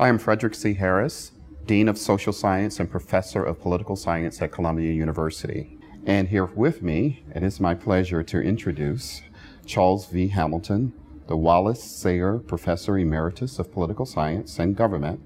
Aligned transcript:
I 0.00 0.08
am 0.08 0.18
Fredrick 0.18 0.54
C. 0.54 0.72
Harris, 0.72 1.32
Dean 1.66 1.86
of 1.86 1.98
Social 1.98 2.32
Science 2.32 2.80
and 2.80 2.90
Professor 2.90 3.44
of 3.44 3.60
Political 3.60 3.96
Science 3.96 4.40
at 4.40 4.50
Columbia 4.50 4.94
University. 4.94 5.78
And 6.06 6.26
here 6.26 6.46
with 6.46 6.80
me, 6.80 7.22
it 7.34 7.42
is 7.42 7.60
my 7.60 7.74
pleasure 7.74 8.22
to 8.22 8.40
introduce 8.40 9.20
Charles 9.66 10.06
V. 10.06 10.28
Hamilton, 10.28 10.94
the 11.26 11.36
Wallace 11.36 11.84
Sayre 11.84 12.38
Professor 12.38 12.96
Emeritus 12.96 13.58
of 13.58 13.70
Political 13.70 14.06
Science 14.06 14.58
and 14.58 14.74
Government 14.74 15.20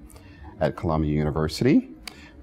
at 0.59 0.75
Columbia 0.75 1.13
University. 1.13 1.91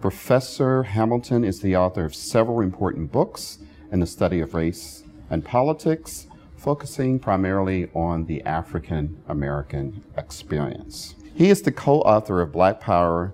Professor 0.01 0.85
Hamilton 0.85 1.45
is 1.45 1.61
the 1.61 1.77
author 1.77 2.07
of 2.07 2.14
several 2.14 2.62
important 2.62 3.12
books 3.12 3.59
in 3.91 4.01
the 4.01 4.07
study 4.07 4.41
of 4.41 4.55
race 4.55 5.05
and 5.29 5.45
politics, 5.45 6.29
focusing 6.57 7.19
primarily 7.19 7.91
on 7.95 8.25
the 8.25 8.43
African 8.45 9.23
American 9.29 10.03
experience. 10.17 11.14
He 11.35 11.49
is 11.49 11.62
the 11.62 11.73
co 11.73 12.01
author 12.03 12.43
of 12.43 12.53
Black 12.53 12.79
Power 12.79 13.32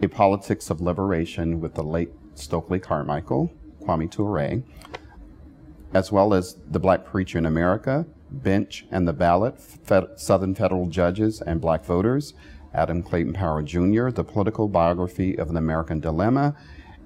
A 0.00 0.06
Politics 0.06 0.70
of 0.70 0.80
Liberation 0.80 1.60
with 1.60 1.74
the 1.74 1.82
late 1.82 2.12
Stokely 2.34 2.78
Carmichael, 2.78 3.52
Kwame 3.82 4.08
Ture, 4.08 4.62
as 5.92 6.12
well 6.12 6.32
as 6.32 6.58
The 6.70 6.78
Black 6.78 7.04
Preacher 7.04 7.38
in 7.38 7.46
America, 7.46 8.06
Bench 8.30 8.86
and 8.92 9.06
the 9.06 9.12
Ballot, 9.12 9.58
Fed- 9.58 10.18
Southern 10.20 10.54
Federal 10.54 10.86
Judges 10.86 11.42
and 11.42 11.60
Black 11.60 11.84
Voters, 11.84 12.34
Adam 12.72 13.02
Clayton 13.02 13.32
Powell 13.32 13.62
Jr., 13.62 14.10
The 14.10 14.24
Political 14.24 14.68
Biography 14.68 15.36
of 15.36 15.50
an 15.50 15.56
American 15.56 15.98
Dilemma, 15.98 16.54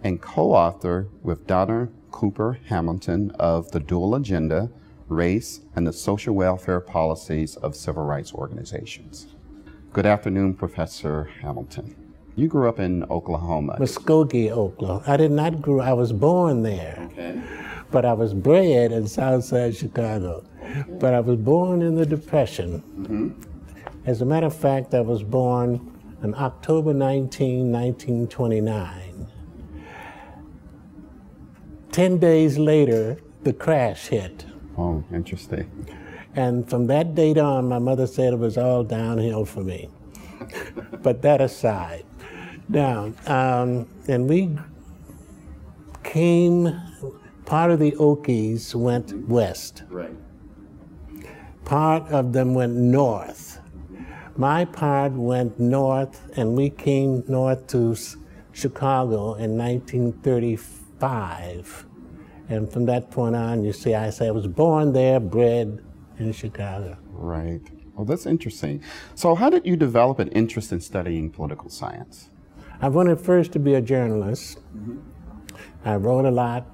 and 0.04 0.20
co 0.20 0.52
author 0.52 1.08
with 1.22 1.46
Donna 1.46 1.88
Cooper 2.10 2.58
Hamilton 2.66 3.30
of 3.38 3.70
The 3.70 3.80
Dual 3.80 4.14
Agenda 4.14 4.70
Race 5.08 5.60
and 5.74 5.86
the 5.86 5.92
Social 5.92 6.34
Welfare 6.34 6.80
Policies 6.80 7.56
of 7.56 7.74
Civil 7.74 8.04
Rights 8.04 8.34
Organizations. 8.34 9.28
Good 9.92 10.06
afternoon, 10.06 10.54
Professor 10.54 11.24
Hamilton. 11.42 11.96
You 12.36 12.46
grew 12.46 12.68
up 12.68 12.78
in 12.78 13.02
Oklahoma. 13.10 13.76
Muskogee, 13.76 14.48
Oklahoma. 14.48 15.02
I 15.04 15.16
did 15.16 15.32
not 15.32 15.60
grow, 15.60 15.80
I 15.80 15.94
was 15.94 16.12
born 16.12 16.62
there. 16.62 17.08
Okay. 17.10 17.42
But 17.90 18.04
I 18.04 18.12
was 18.12 18.32
bred 18.32 18.92
in 18.92 19.08
Southside 19.08 19.74
Chicago. 19.74 20.44
But 21.00 21.12
I 21.12 21.18
was 21.18 21.38
born 21.38 21.82
in 21.82 21.96
the 21.96 22.06
Depression. 22.06 22.84
Mm-hmm. 23.00 23.30
As 24.06 24.22
a 24.22 24.24
matter 24.24 24.46
of 24.46 24.54
fact, 24.54 24.94
I 24.94 25.00
was 25.00 25.24
born 25.24 25.92
on 26.22 26.36
October 26.36 26.94
19, 26.94 27.72
1929. 27.72 29.26
Ten 31.90 32.18
days 32.18 32.58
later, 32.58 33.18
the 33.42 33.52
crash 33.52 34.06
hit. 34.06 34.46
Oh, 34.78 35.02
interesting. 35.12 35.68
And 36.34 36.68
from 36.68 36.86
that 36.86 37.14
date 37.14 37.38
on, 37.38 37.68
my 37.68 37.78
mother 37.78 38.06
said 38.06 38.32
it 38.32 38.38
was 38.38 38.56
all 38.56 38.84
downhill 38.84 39.44
for 39.44 39.62
me. 39.62 39.90
but 41.02 41.22
that 41.22 41.40
aside, 41.40 42.04
now, 42.68 43.12
um, 43.26 43.88
and 44.06 44.28
we 44.28 44.56
came, 46.04 46.80
part 47.44 47.70
of 47.70 47.78
the 47.80 47.92
Okies 47.92 48.74
went 48.74 49.28
west, 49.28 49.82
Right. 49.90 50.14
part 51.64 52.08
of 52.10 52.32
them 52.32 52.54
went 52.54 52.74
north. 52.76 53.60
My 54.36 54.64
part 54.64 55.12
went 55.12 55.58
north, 55.60 56.22
and 56.36 56.56
we 56.56 56.70
came 56.70 57.22
north 57.28 57.66
to 57.68 57.94
Chicago 58.52 59.34
in 59.34 59.58
1935. 59.58 61.84
And 62.48 62.72
from 62.72 62.86
that 62.86 63.10
point 63.10 63.36
on, 63.36 63.64
you 63.64 63.72
see, 63.72 63.94
I 63.94 64.10
say 64.10 64.28
I 64.28 64.30
was 64.30 64.46
born 64.46 64.92
there, 64.92 65.20
bred 65.20 65.80
in 66.20 66.32
Chicago. 66.32 66.96
Right. 67.10 67.62
Well, 67.94 68.04
that's 68.04 68.26
interesting. 68.26 68.82
So, 69.14 69.34
how 69.34 69.50
did 69.50 69.66
you 69.66 69.76
develop 69.76 70.18
an 70.18 70.28
interest 70.28 70.72
in 70.72 70.80
studying 70.80 71.30
political 71.30 71.68
science? 71.70 72.30
I 72.80 72.88
wanted 72.88 73.20
first 73.20 73.52
to 73.52 73.58
be 73.58 73.74
a 73.74 73.82
journalist. 73.82 74.58
I 75.84 75.96
wrote 75.96 76.24
a 76.24 76.30
lot, 76.30 76.66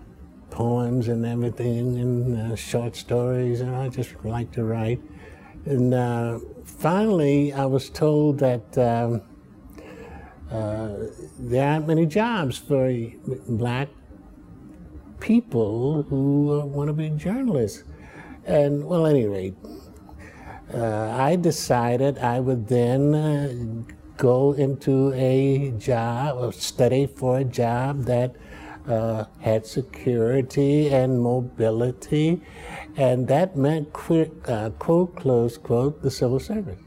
poems 0.51 1.09
and 1.09 1.27
everything, 1.27 1.99
and 1.99 2.53
uh, 2.53 2.57
short 2.57 2.95
stories, 2.95 3.61
and 3.61 3.75
I 3.75 3.89
just 3.89 4.15
like 4.25 4.53
to 4.53 4.65
write. 4.65 5.01
And 5.65 5.95
uh, 5.95 6.39
finally, 6.65 7.53
I 7.53 7.67
was 7.67 7.91
told 7.91 8.39
that 8.39 8.79
um, 8.79 9.23
uh, 10.51 10.95
there 11.39 11.69
aren't 11.69 11.89
many 11.89 12.07
jobs 12.07 12.57
for 12.57 12.89
black 13.49 13.89
people 15.19 16.05
who 16.05 16.61
uh, 16.61 16.65
want 16.65 16.89
to 16.89 16.93
be 16.93 17.09
journalists. 17.11 17.83
And, 18.47 18.85
well, 18.85 19.07
any 19.07 19.27
rate, 19.27 19.57
uh, 20.73 21.11
I 21.11 21.37
decided 21.37 22.19
I 22.19 22.41
would 22.41 22.69
then 22.69 23.15
uh, 23.15 23.53
go 24.17 24.53
into 24.53 25.13
a 25.15 25.73
job 25.79 26.39
or 26.39 26.53
study 26.53 27.07
for 27.07 27.39
a 27.39 27.45
job 27.45 28.05
that 28.05 28.37
uh, 28.89 29.25
had 29.41 29.67
security 29.67 30.89
and 30.91 31.21
mobility, 31.21 32.41
and 32.97 33.27
that 33.27 33.57
meant, 33.57 33.93
quit, 33.93 34.33
uh, 34.47 34.71
quote, 34.79 35.17
close 35.17 35.59
quote, 35.59 36.03
the 36.03 36.11
civil 36.11 36.39
service. 36.39 36.79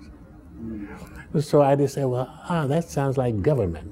So 1.42 1.62
I 1.62 1.76
just 1.76 1.96
said, 1.96 2.06
well, 2.06 2.28
ah, 2.50 2.68
that 2.68 2.90
sounds 2.90 3.18
like 3.18 3.42
government. 3.42 3.92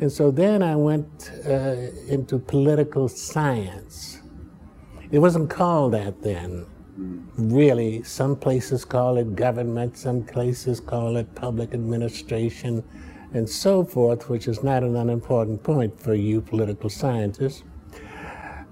And 0.00 0.12
so 0.12 0.30
then 0.30 0.62
I 0.62 0.76
went 0.76 1.30
uh, 1.46 1.76
into 2.08 2.38
political 2.38 3.08
science. 3.08 4.15
It 5.10 5.20
wasn't 5.20 5.50
called 5.50 5.92
that 5.92 6.22
then. 6.22 6.66
Really, 7.36 8.02
some 8.02 8.36
places 8.36 8.84
call 8.84 9.18
it 9.18 9.36
government, 9.36 9.96
some 9.96 10.24
places 10.24 10.80
call 10.80 11.16
it 11.16 11.34
public 11.34 11.74
administration, 11.74 12.82
and 13.32 13.48
so 13.48 13.84
forth, 13.84 14.28
which 14.28 14.48
is 14.48 14.62
not 14.62 14.82
an 14.82 14.96
unimportant 14.96 15.62
point 15.62 16.00
for 16.00 16.14
you 16.14 16.40
political 16.40 16.88
scientists. 16.88 17.62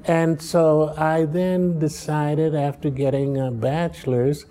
And 0.06 0.40
so 0.40 0.94
I 0.96 1.24
then 1.24 1.78
decided 1.78 2.54
after 2.54 2.90
getting 2.90 3.38
a 3.38 3.50
bachelor's, 3.50 4.46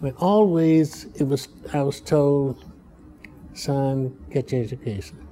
but 0.00 0.14
always 0.16 1.04
it 1.16 1.24
was 1.24 1.48
I 1.72 1.82
was 1.82 2.00
told, 2.00 2.64
son, 3.54 4.16
get 4.30 4.52
your 4.52 4.62
education. 4.62 5.26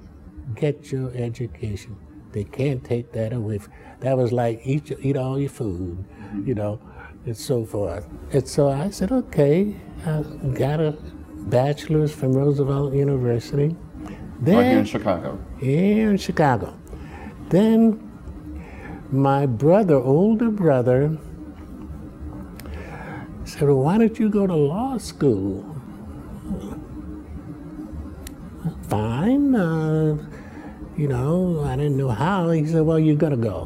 Get 0.55 0.91
your 0.91 1.11
education. 1.15 1.97
They 2.37 2.43
can't 2.43 2.83
take 2.83 3.13
that 3.13 3.33
away. 3.33 3.59
That 4.01 4.15
was 4.15 4.31
like 4.31 4.61
eat 4.63 4.91
your, 4.91 4.99
eat 5.01 5.17
all 5.17 5.39
your 5.39 5.49
food, 5.49 6.05
you 6.45 6.53
know, 6.53 6.79
and 7.25 7.35
so 7.35 7.65
forth. 7.65 8.07
And 8.31 8.47
so 8.47 8.69
I 8.69 8.91
said, 8.91 9.11
okay, 9.11 9.75
I 10.05 10.21
got 10.53 10.79
a 10.79 10.91
bachelor's 11.49 12.13
from 12.13 12.33
Roosevelt 12.33 12.93
University. 12.93 13.75
Then, 14.39 14.55
Right 14.55 14.67
here 14.67 14.77
in 14.77 14.85
Chicago. 14.85 15.39
here 15.57 16.11
in 16.11 16.17
Chicago. 16.17 16.77
Then 17.49 18.07
my 19.09 19.47
brother, 19.47 19.95
older 19.95 20.51
brother, 20.51 21.17
said, 23.45 23.63
Well, 23.63 23.79
why 23.79 23.97
don't 23.97 24.19
you 24.19 24.29
go 24.29 24.45
to 24.45 24.53
law 24.53 24.99
school? 24.99 25.65
Fine. 28.83 29.55
Uh, 29.55 30.17
you 30.97 31.07
know, 31.07 31.63
I 31.63 31.75
didn't 31.75 31.97
know 31.97 32.09
how. 32.09 32.49
He 32.49 32.65
said, 32.65 32.81
Well, 32.81 32.99
you 32.99 33.15
got 33.15 33.29
to 33.29 33.37
go. 33.37 33.63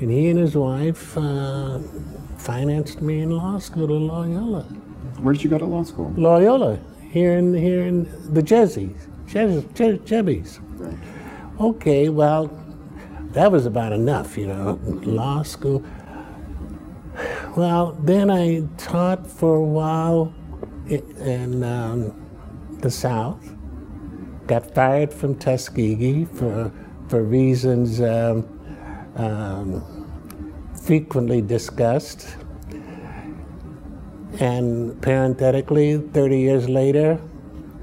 And 0.00 0.10
he 0.10 0.28
and 0.28 0.38
his 0.38 0.56
wife 0.56 1.16
uh, 1.16 1.78
financed 2.38 3.00
me 3.02 3.20
in 3.20 3.30
law 3.30 3.58
school 3.58 3.84
at 3.84 3.90
Loyola. 3.90 4.62
Where 5.20 5.32
did 5.34 5.44
you 5.44 5.50
go 5.50 5.58
to 5.58 5.64
law 5.64 5.84
school? 5.84 6.12
Loyola, 6.16 6.78
here 7.10 7.34
in 7.36 7.54
here 7.54 7.82
in 7.86 8.04
the 8.34 8.42
Jezzies, 8.42 8.96
Jez, 9.26 9.62
Jez, 9.74 9.98
Jebbies. 10.00 10.58
Right. 10.78 10.96
Okay, 11.60 12.08
well, 12.08 12.50
that 13.32 13.52
was 13.52 13.66
about 13.66 13.92
enough, 13.92 14.36
you 14.36 14.46
know, 14.48 14.80
law 15.04 15.42
school. 15.42 15.84
Well, 17.56 17.92
then 18.02 18.30
I 18.30 18.66
taught 18.78 19.30
for 19.30 19.56
a 19.56 19.62
while 19.64 20.32
i- 20.90 21.02
in 21.20 21.62
um, 21.62 22.12
the 22.80 22.90
South. 22.90 23.54
Got 24.46 24.74
fired 24.74 25.12
from 25.12 25.36
Tuskegee 25.36 26.24
for 26.24 26.72
for 27.08 27.22
reasons 27.22 28.00
um, 28.00 28.48
um, 29.16 30.02
frequently 30.82 31.42
discussed. 31.42 32.36
And 34.40 35.00
parenthetically, 35.02 35.98
30 35.98 36.38
years 36.38 36.68
later, 36.68 37.20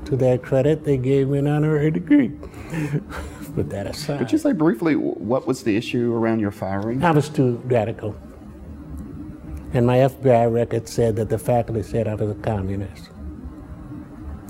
to 0.05 0.15
their 0.15 0.37
credit, 0.37 0.83
they 0.83 0.97
gave 0.97 1.29
me 1.29 1.37
an 1.37 1.47
honorary 1.47 1.91
degree. 1.91 2.29
Put 3.55 3.69
that 3.69 3.87
aside. 3.87 4.19
Could 4.19 4.31
you 4.31 4.37
say 4.37 4.53
briefly 4.53 4.95
what 4.95 5.45
was 5.47 5.63
the 5.63 5.75
issue 5.75 6.13
around 6.13 6.39
your 6.39 6.51
firing? 6.51 7.03
I 7.03 7.11
was 7.11 7.29
too 7.29 7.61
radical. 7.65 8.15
And 9.73 9.85
my 9.85 9.97
FBI 9.97 10.51
record 10.51 10.87
said 10.87 11.15
that 11.17 11.29
the 11.29 11.37
faculty 11.37 11.83
said 11.83 12.07
I 12.07 12.15
was 12.15 12.31
a 12.31 12.35
communist. 12.35 13.09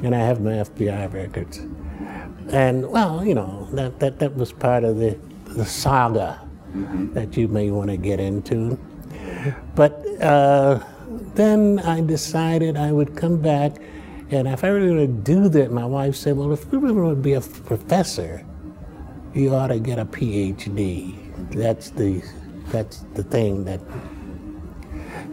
And 0.03 0.15
I 0.15 0.19
have 0.19 0.39
my 0.39 0.51
FBI 0.51 1.13
records. 1.13 1.61
And, 2.51 2.89
well, 2.89 3.25
you 3.25 3.35
know, 3.35 3.67
that, 3.73 3.99
that, 3.99 4.19
that 4.19 4.35
was 4.35 4.51
part 4.51 4.83
of 4.83 4.97
the, 4.97 5.17
the 5.45 5.65
saga 5.65 6.41
that 7.13 7.37
you 7.37 7.47
may 7.47 7.71
want 7.71 7.89
to 7.89 7.97
get 7.97 8.19
into. 8.19 8.77
But 9.75 10.05
uh, 10.21 10.83
then 11.35 11.79
I 11.79 12.01
decided 12.01 12.77
I 12.77 12.91
would 12.91 13.15
come 13.15 13.37
back 13.41 13.77
And 14.31 14.47
if 14.47 14.63
I 14.63 14.67
really 14.67 14.95
want 14.95 15.25
to 15.25 15.33
do 15.33 15.49
that, 15.49 15.71
my 15.71 15.85
wife 15.85 16.15
said, 16.15 16.37
well, 16.37 16.53
if 16.53 16.65
you 16.71 16.79
really 16.79 17.01
want 17.01 17.17
to 17.17 17.21
be 17.21 17.33
a 17.33 17.41
professor, 17.41 18.45
you 19.33 19.55
ought 19.55 19.67
to 19.67 19.79
get 19.79 19.97
a 19.97 20.05
PhD. 20.05 21.15
That's 21.51 21.89
the, 21.89 22.21
that's 22.67 23.05
the 23.15 23.23
thing 23.23 23.65
that. 23.65 23.81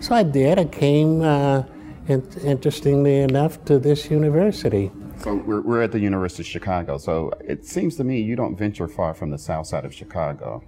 So 0.00 0.14
I 0.14 0.22
did. 0.22 0.58
I 0.58 0.64
came, 0.64 1.20
uh, 1.20 1.64
in, 2.08 2.26
interestingly 2.42 3.20
enough, 3.20 3.62
to 3.66 3.78
this 3.78 4.10
university. 4.10 4.90
So 5.18 5.34
we're, 5.34 5.60
we're 5.60 5.82
at 5.82 5.92
the 5.92 5.98
University 5.98 6.42
of 6.42 6.46
Chicago. 6.46 6.98
So 6.98 7.32
it 7.40 7.64
seems 7.64 7.96
to 7.96 8.04
me 8.04 8.20
you 8.20 8.36
don't 8.36 8.56
venture 8.56 8.88
far 8.88 9.14
from 9.14 9.30
the 9.30 9.38
south 9.38 9.66
side 9.66 9.84
of 9.84 9.94
Chicago. 9.94 10.62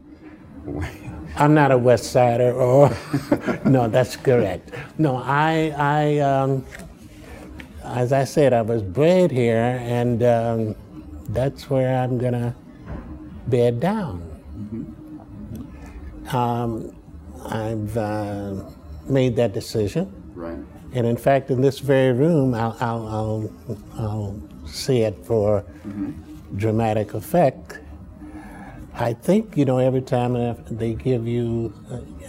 I'm 1.36 1.54
not 1.54 1.70
a 1.70 1.78
West 1.78 2.10
Sider, 2.12 2.52
or 2.52 2.90
no, 3.64 3.88
that's 3.88 4.16
correct. 4.16 4.70
No, 4.98 5.16
I, 5.16 5.74
I, 5.76 6.18
um, 6.18 6.64
as 7.84 8.12
I 8.12 8.24
said, 8.24 8.52
I 8.52 8.62
was 8.62 8.82
bred 8.82 9.30
here, 9.30 9.78
and 9.82 10.22
um, 10.22 10.76
that's 11.28 11.70
where 11.70 11.96
I'm 11.96 12.18
gonna 12.18 12.54
bed 13.46 13.80
down. 13.80 14.20
Mm-hmm. 14.56 16.36
Um, 16.36 16.94
I've 17.46 17.96
uh, 17.96 18.64
made 19.06 19.36
that 19.36 19.54
decision. 19.54 20.12
Right. 20.34 20.58
And 20.92 21.06
in 21.06 21.16
fact, 21.16 21.50
in 21.50 21.60
this 21.60 21.80
very 21.80 22.12
room, 22.12 22.54
I'll, 22.54 22.76
I'll, 22.80 23.08
I'll, 23.08 23.52
I'll 23.98 24.42
see 24.66 25.02
it 25.02 25.24
for 25.24 25.64
dramatic 26.56 27.14
effect. 27.14 27.80
I 28.94 29.12
think, 29.12 29.56
you 29.56 29.64
know, 29.64 29.78
every 29.78 30.00
time 30.00 30.56
they 30.70 30.94
give 30.94 31.28
you 31.28 31.72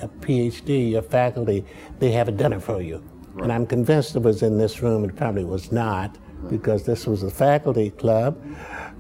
a, 0.01 0.07
PhD, 0.07 0.91
your 0.91 1.01
faculty, 1.01 1.65
they 1.97 2.11
have 2.11 2.27
a 2.27 2.31
dinner 2.31 2.59
for 2.59 2.81
you. 2.81 3.03
Right. 3.33 3.43
And 3.43 3.53
I'm 3.53 3.65
convinced 3.65 4.15
it 4.15 4.21
was 4.21 4.43
in 4.43 4.57
this 4.57 4.81
room. 4.81 5.03
It 5.03 5.15
probably 5.15 5.45
was 5.45 5.71
not 5.71 6.17
right. 6.17 6.51
because 6.51 6.85
this 6.85 7.07
was 7.07 7.23
a 7.23 7.31
faculty 7.31 7.89
club. 7.91 8.39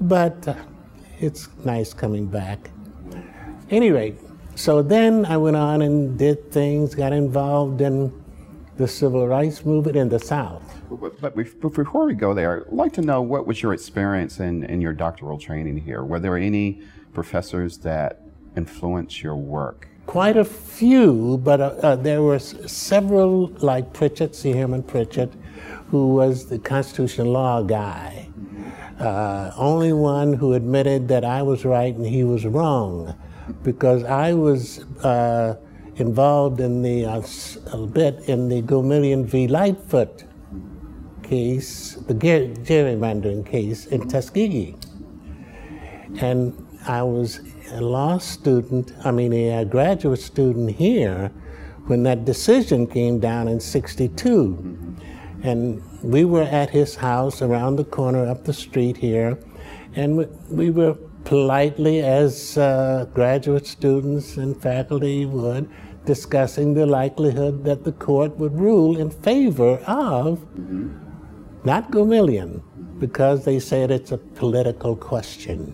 But 0.01 0.47
uh, 0.47 0.55
it's 1.19 1.49
nice 1.63 1.93
coming 1.93 2.25
back. 2.25 2.71
Any 3.69 3.91
rate, 3.91 4.17
so 4.55 4.81
then 4.81 5.25
I 5.25 5.37
went 5.37 5.55
on 5.55 5.81
and 5.83 6.17
did 6.17 6.51
things, 6.51 6.95
got 6.95 7.13
involved 7.13 7.81
in 7.81 8.11
the 8.79 8.87
civil 8.87 9.27
rights 9.27 9.65
movement 9.65 9.97
in 9.97 10.07
the 10.07 10.17
South. 10.17 10.63
But, 11.19 11.35
before 11.35 12.05
we 12.05 12.13
go 12.13 12.33
there, 12.33 12.65
I'd 12.65 12.73
like 12.73 12.93
to 12.93 13.01
know 13.01 13.21
what 13.21 13.45
was 13.45 13.61
your 13.61 13.73
experience 13.73 14.39
in, 14.39 14.63
in 14.63 14.79
your 14.79 14.93
doctoral 14.93 15.37
training 15.37 15.77
here? 15.77 16.05
Were 16.05 16.19
there 16.19 16.37
any 16.37 16.81
professors 17.13 17.77
that 17.79 18.21
influenced 18.55 19.21
your 19.21 19.35
work? 19.35 19.89
Quite 20.05 20.37
a 20.37 20.45
few, 20.45 21.39
but 21.43 21.59
uh, 21.59 21.65
uh, 21.83 21.95
there 21.97 22.21
were 22.21 22.39
several, 22.39 23.47
like 23.59 23.91
Pritchett, 23.91 24.33
C. 24.33 24.53
Herman 24.53 24.83
Pritchett, 24.83 25.33
who 25.89 26.13
was 26.15 26.45
the 26.47 26.57
constitutional 26.57 27.33
law 27.33 27.61
guy. 27.61 28.29
Uh, 28.97 29.51
only 29.57 29.91
one 29.91 30.31
who 30.31 30.53
admitted 30.53 31.09
that 31.09 31.25
I 31.25 31.41
was 31.41 31.65
right 31.65 31.93
and 31.93 32.05
he 32.05 32.23
was 32.23 32.45
wrong, 32.45 33.13
because 33.61 34.05
I 34.05 34.33
was 34.33 34.85
uh, 35.03 35.57
involved 35.99 36.59
in 36.59 36.81
the 36.81 37.05
uh, 37.05 37.21
a 37.73 37.85
bit 37.85 38.19
in 38.27 38.49
the 38.49 38.61
Gomillion 38.61 39.25
v. 39.25 39.47
Lightfoot 39.47 40.23
case, 41.23 41.95
the 42.07 42.13
gerrymandering 42.13 43.45
case 43.45 43.85
in 43.87 44.07
Tuskegee, 44.07 44.75
and 46.21 46.65
I 46.87 47.03
was 47.03 47.41
a 47.71 47.81
law 47.81 48.17
student, 48.17 48.93
I 49.03 49.11
mean, 49.11 49.33
a 49.33 49.65
graduate 49.65 50.19
student 50.19 50.71
here 50.71 51.31
when 51.85 52.03
that 52.03 52.25
decision 52.25 52.87
came 52.87 53.19
down 53.19 53.47
in 53.47 53.59
62. 53.59 54.95
And 55.43 55.81
we 56.03 56.25
were 56.25 56.43
at 56.43 56.69
his 56.69 56.95
house 56.95 57.41
around 57.41 57.77
the 57.77 57.83
corner 57.83 58.27
up 58.27 58.43
the 58.45 58.53
street 58.53 58.97
here, 58.97 59.39
and 59.95 60.27
we 60.49 60.69
were 60.69 60.95
politely, 61.23 62.01
as 62.01 62.57
uh, 62.57 63.05
graduate 63.13 63.67
students 63.67 64.37
and 64.37 64.59
faculty 64.61 65.25
would, 65.25 65.69
discussing 66.05 66.73
the 66.73 66.85
likelihood 66.85 67.63
that 67.65 67.83
the 67.83 67.91
court 67.91 68.37
would 68.37 68.57
rule 68.57 68.97
in 68.97 69.09
favor 69.09 69.77
of 69.85 70.39
mm-hmm. 70.39 70.89
not 71.63 71.91
Gomillion, 71.91 72.61
because 72.99 73.45
they 73.45 73.59
said 73.59 73.91
it's 73.91 74.11
a 74.11 74.17
political 74.17 74.95
question. 74.95 75.73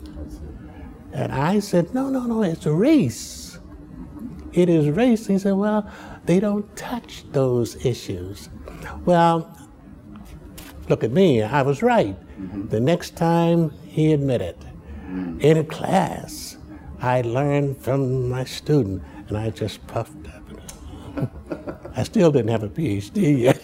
And 1.13 1.31
I 1.31 1.59
said, 1.59 1.93
no, 1.93 2.09
no, 2.09 2.25
no, 2.25 2.43
it's 2.43 2.65
race. 2.65 3.59
It 4.51 4.69
is 4.69 4.89
race. 4.89 5.27
He 5.27 5.39
said, 5.39 5.53
well, 5.53 5.89
they 6.25 6.39
don't 6.39 6.75
touch 6.75 7.23
those 7.31 7.85
issues. 7.85 8.49
Well, 9.05 9.49
look 10.89 11.03
at 11.03 11.11
me, 11.11 11.41
I 11.41 11.61
was 11.61 11.81
right. 11.81 12.17
Mm-hmm. 12.39 12.67
The 12.67 12.79
next 12.79 13.15
time 13.15 13.71
he 13.87 14.11
admitted, 14.13 14.57
in 15.39 15.57
a 15.57 15.63
class, 15.63 16.57
I 16.99 17.21
learned 17.21 17.77
from 17.77 18.29
my 18.29 18.43
student, 18.43 19.01
and 19.27 19.37
I 19.37 19.49
just 19.49 19.85
puffed 19.87 20.27
up. 20.27 20.43
I 21.97 22.03
still 22.03 22.31
didn't 22.31 22.51
have 22.51 22.63
a 22.63 22.69
PhD 22.69 23.39
yet. 23.39 23.61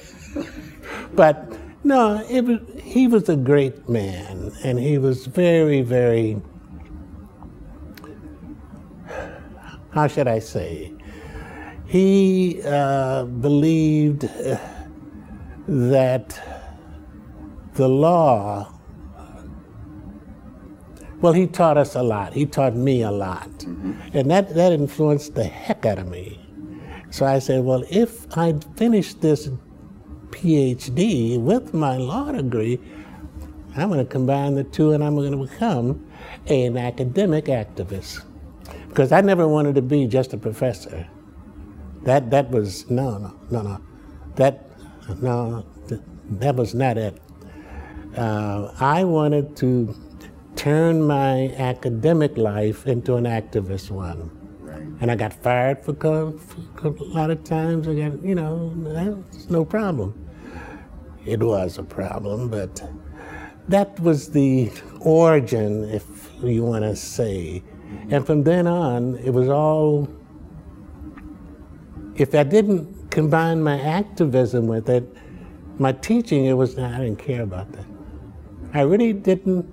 but 1.15 1.51
no, 1.83 2.25
it 2.29 2.45
was, 2.45 2.59
he 2.81 3.07
was 3.07 3.27
a 3.29 3.35
great 3.35 3.89
man, 3.89 4.51
and 4.63 4.79
he 4.79 4.97
was 4.97 5.25
very, 5.25 5.81
very 5.81 6.41
how 9.91 10.07
should 10.07 10.27
I 10.27 10.39
say? 10.39 10.93
He 11.85 12.61
uh, 12.63 13.25
believed 13.25 14.29
that 15.67 16.41
the 17.73 17.89
law, 17.89 18.73
well, 21.21 21.33
he 21.33 21.47
taught 21.47 21.77
us 21.77 21.95
a 21.95 22.01
lot. 22.01 22.33
He 22.33 22.45
taught 22.45 22.75
me 22.75 23.03
a 23.03 23.11
lot. 23.11 23.49
Mm-hmm. 23.49 24.17
And 24.17 24.31
that, 24.31 24.53
that 24.55 24.71
influenced 24.71 25.35
the 25.35 25.43
heck 25.43 25.85
out 25.85 25.99
of 25.99 26.07
me. 26.07 26.39
So 27.11 27.25
I 27.25 27.39
said, 27.39 27.63
well, 27.63 27.83
if 27.89 28.25
I 28.37 28.53
finish 28.75 29.13
this 29.13 29.49
PhD 30.29 31.39
with 31.39 31.73
my 31.73 31.97
law 31.97 32.31
degree, 32.31 32.79
I'm 33.75 33.89
going 33.89 33.99
to 33.99 34.09
combine 34.09 34.55
the 34.55 34.63
two 34.63 34.91
and 34.93 35.03
I'm 35.03 35.15
going 35.15 35.31
to 35.31 35.37
become 35.37 36.05
an 36.47 36.77
academic 36.77 37.45
activist 37.45 38.25
because 38.89 39.11
I 39.11 39.21
never 39.21 39.47
wanted 39.47 39.75
to 39.75 39.81
be 39.81 40.07
just 40.07 40.33
a 40.33 40.37
professor. 40.37 41.07
That 42.03 42.31
that 42.31 42.49
was 42.49 42.89
no 42.89 43.17
no 43.17 43.39
no 43.51 43.61
no 43.61 43.81
that 44.35 44.67
no 45.21 45.65
that 46.39 46.55
was 46.55 46.73
not 46.73 46.97
it. 46.97 47.21
Uh, 48.17 48.73
I 48.79 49.03
wanted 49.03 49.55
to 49.57 49.95
turn 50.55 51.01
my 51.01 51.49
academic 51.57 52.37
life 52.37 52.85
into 52.87 53.15
an 53.15 53.25
activist 53.25 53.89
one. 53.89 54.29
Right. 54.59 54.81
And 54.99 55.11
I 55.11 55.15
got 55.15 55.33
fired 55.33 55.83
for, 55.83 55.91
a 55.93 56.89
lot 57.03 57.31
of 57.31 57.43
times. 57.43 57.87
I 57.87 57.95
got, 57.95 58.23
you 58.23 58.35
know, 58.35 58.73
that's 58.77 59.49
no 59.49 59.65
problem. 59.65 60.13
It 61.25 61.41
was 61.41 61.77
a 61.77 61.83
problem, 61.83 62.49
but 62.49 62.83
that 63.67 63.99
was 63.99 64.31
the 64.31 64.71
origin, 64.99 65.89
if 65.89 66.31
you 66.43 66.63
want 66.63 66.83
to 66.83 66.95
say, 66.95 67.63
and 68.09 68.25
from 68.25 68.43
then 68.43 68.67
on, 68.67 69.15
it 69.17 69.31
was 69.31 69.49
all, 69.49 70.07
if 72.15 72.33
I 72.33 72.43
didn't 72.43 73.11
combine 73.11 73.61
my 73.61 73.79
activism 73.79 74.67
with 74.67 74.89
it, 74.89 75.03
my 75.77 75.91
teaching, 75.91 76.45
it 76.45 76.53
was, 76.53 76.77
I 76.77 76.97
didn't 76.99 77.19
care 77.19 77.43
about 77.43 77.71
that. 77.73 77.85
I 78.73 78.81
really 78.81 79.13
didn't, 79.13 79.71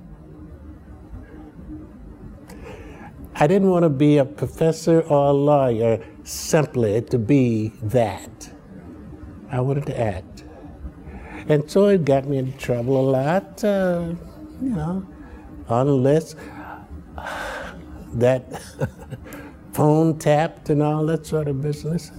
I 3.41 3.47
didn't 3.47 3.71
want 3.71 3.85
to 3.85 3.89
be 3.89 4.19
a 4.19 4.25
professor 4.25 5.01
or 5.03 5.29
a 5.29 5.33
lawyer 5.33 6.05
simply 6.25 7.01
to 7.03 7.19
be 7.21 7.69
that. 7.85 8.51
I 9.53 9.61
wanted 9.61 9.87
to 9.87 10.01
act. 10.01 10.43
And 11.49 11.71
so 11.71 11.87
it 11.87 12.05
got 12.05 12.27
me 12.27 12.39
into 12.39 12.59
trouble 12.59 12.99
a 12.99 13.07
lot, 13.11 13.63
uh, 13.63 14.13
you 14.61 14.71
know, 14.71 15.07
unless 15.69 16.35
that 18.15 18.61
phone 19.73 20.19
tapped 20.19 20.71
and 20.71 20.83
all 20.83 21.07
that 21.07 21.25
sort 21.25 21.47
of 21.47 21.63
business. 21.63 22.11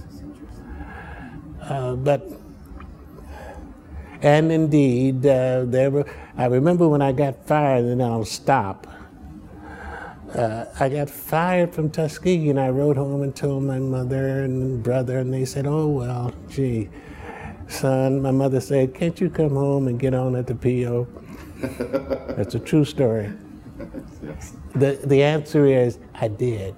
Uh, 1.60 1.96
but, 1.96 2.26
and 4.22 4.50
indeed, 4.50 5.26
uh, 5.26 5.64
there 5.66 5.90
were, 5.90 6.06
I 6.38 6.46
remember 6.46 6.88
when 6.88 7.02
I 7.02 7.12
got 7.12 7.46
fired, 7.46 7.84
and 7.84 8.02
I'll 8.02 8.24
stop. 8.24 8.86
Uh, 10.34 10.66
I 10.78 10.88
got 10.88 11.10
fired 11.10 11.74
from 11.74 11.90
Tuskegee, 11.90 12.50
and 12.50 12.60
I 12.60 12.68
wrote 12.68 12.96
home 12.96 13.22
and 13.22 13.34
told 13.34 13.64
my 13.64 13.78
mother 13.78 14.44
and 14.44 14.82
brother, 14.82 15.18
and 15.18 15.32
they 15.34 15.44
said, 15.44 15.66
"Oh 15.66 15.88
well, 15.88 16.32
gee, 16.48 16.88
son." 17.68 18.22
My 18.22 18.30
mother 18.30 18.60
said, 18.60 18.94
"Can't 18.94 19.20
you 19.20 19.28
come 19.28 19.50
home 19.50 19.88
and 19.88 19.98
get 19.98 20.14
on 20.14 20.36
at 20.36 20.46
the 20.46 20.54
PO?" 20.54 21.08
That's 22.36 22.54
a 22.54 22.60
true 22.60 22.84
story. 22.84 23.32
yes. 24.22 24.54
The, 24.74 25.00
the 25.04 25.22
answer 25.22 25.66
is 25.66 25.98
I 26.14 26.28
did. 26.28 26.74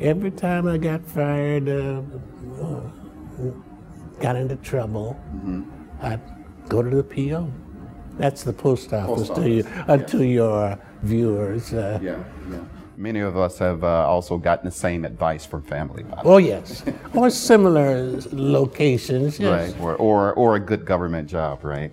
Every 0.00 0.30
time 0.30 0.66
I 0.68 0.78
got 0.78 1.04
fired, 1.04 1.68
uh, 1.68 2.02
got 4.20 4.36
into 4.36 4.56
trouble, 4.56 5.18
mm-hmm. 5.34 5.62
I'd 6.02 6.20
go 6.68 6.82
to 6.82 6.90
the 6.90 7.02
PO. 7.02 7.52
That's 8.16 8.44
the 8.44 8.52
post 8.52 8.92
office, 8.92 9.28
Post 9.28 9.42
to, 9.42 9.50
you, 9.50 9.64
office, 9.64 9.88
uh, 9.88 9.96
to 10.18 10.24
your 10.24 10.78
viewers. 11.02 11.72
Uh, 11.72 11.98
yeah. 12.02 12.22
Many 12.96 13.20
of 13.20 13.36
us 13.36 13.58
have 13.58 13.82
uh, 13.82 14.06
also 14.08 14.38
gotten 14.38 14.66
the 14.66 14.70
same 14.70 15.04
advice 15.04 15.44
from 15.44 15.62
family. 15.62 16.04
Oh, 16.24 16.36
yes. 16.36 16.84
or 17.14 17.28
similar 17.30 18.20
locations, 18.32 19.38
yes. 19.40 19.72
Right, 19.72 19.80
or, 19.80 19.96
or, 19.96 20.32
or 20.34 20.56
a 20.56 20.60
good 20.60 20.84
government 20.84 21.28
job, 21.28 21.64
right? 21.64 21.92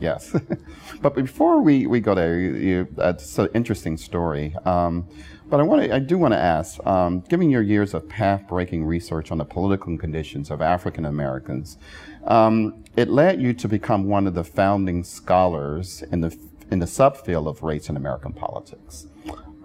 Yes. 0.00 0.34
but 1.02 1.14
before 1.14 1.60
we, 1.60 1.86
we 1.86 2.00
go 2.00 2.14
there, 2.14 2.38
you, 2.38 2.54
you, 2.54 2.88
that's 2.92 3.38
an 3.38 3.48
interesting 3.54 3.96
story. 3.96 4.54
Um, 4.64 5.08
but 5.48 5.60
I, 5.60 5.62
want 5.62 5.84
to, 5.84 5.94
I 5.94 5.98
do 5.98 6.18
want 6.18 6.32
to 6.32 6.38
ask, 6.38 6.84
um, 6.86 7.20
given 7.20 7.50
your 7.50 7.62
years 7.62 7.94
of 7.94 8.08
path-breaking 8.08 8.84
research 8.84 9.32
on 9.32 9.38
the 9.38 9.44
political 9.44 9.96
conditions 9.96 10.50
of 10.50 10.60
African 10.60 11.06
Americans, 11.06 11.78
um, 12.24 12.84
it 12.96 13.08
led 13.08 13.40
you 13.40 13.54
to 13.54 13.68
become 13.68 14.04
one 14.04 14.26
of 14.26 14.34
the 14.34 14.44
founding 14.44 15.02
scholars 15.02 16.02
in 16.12 16.20
the, 16.20 16.36
in 16.70 16.78
the 16.78 16.86
subfield 16.86 17.48
of 17.48 17.62
race 17.62 17.88
in 17.88 17.96
American 17.96 18.32
politics. 18.32 19.06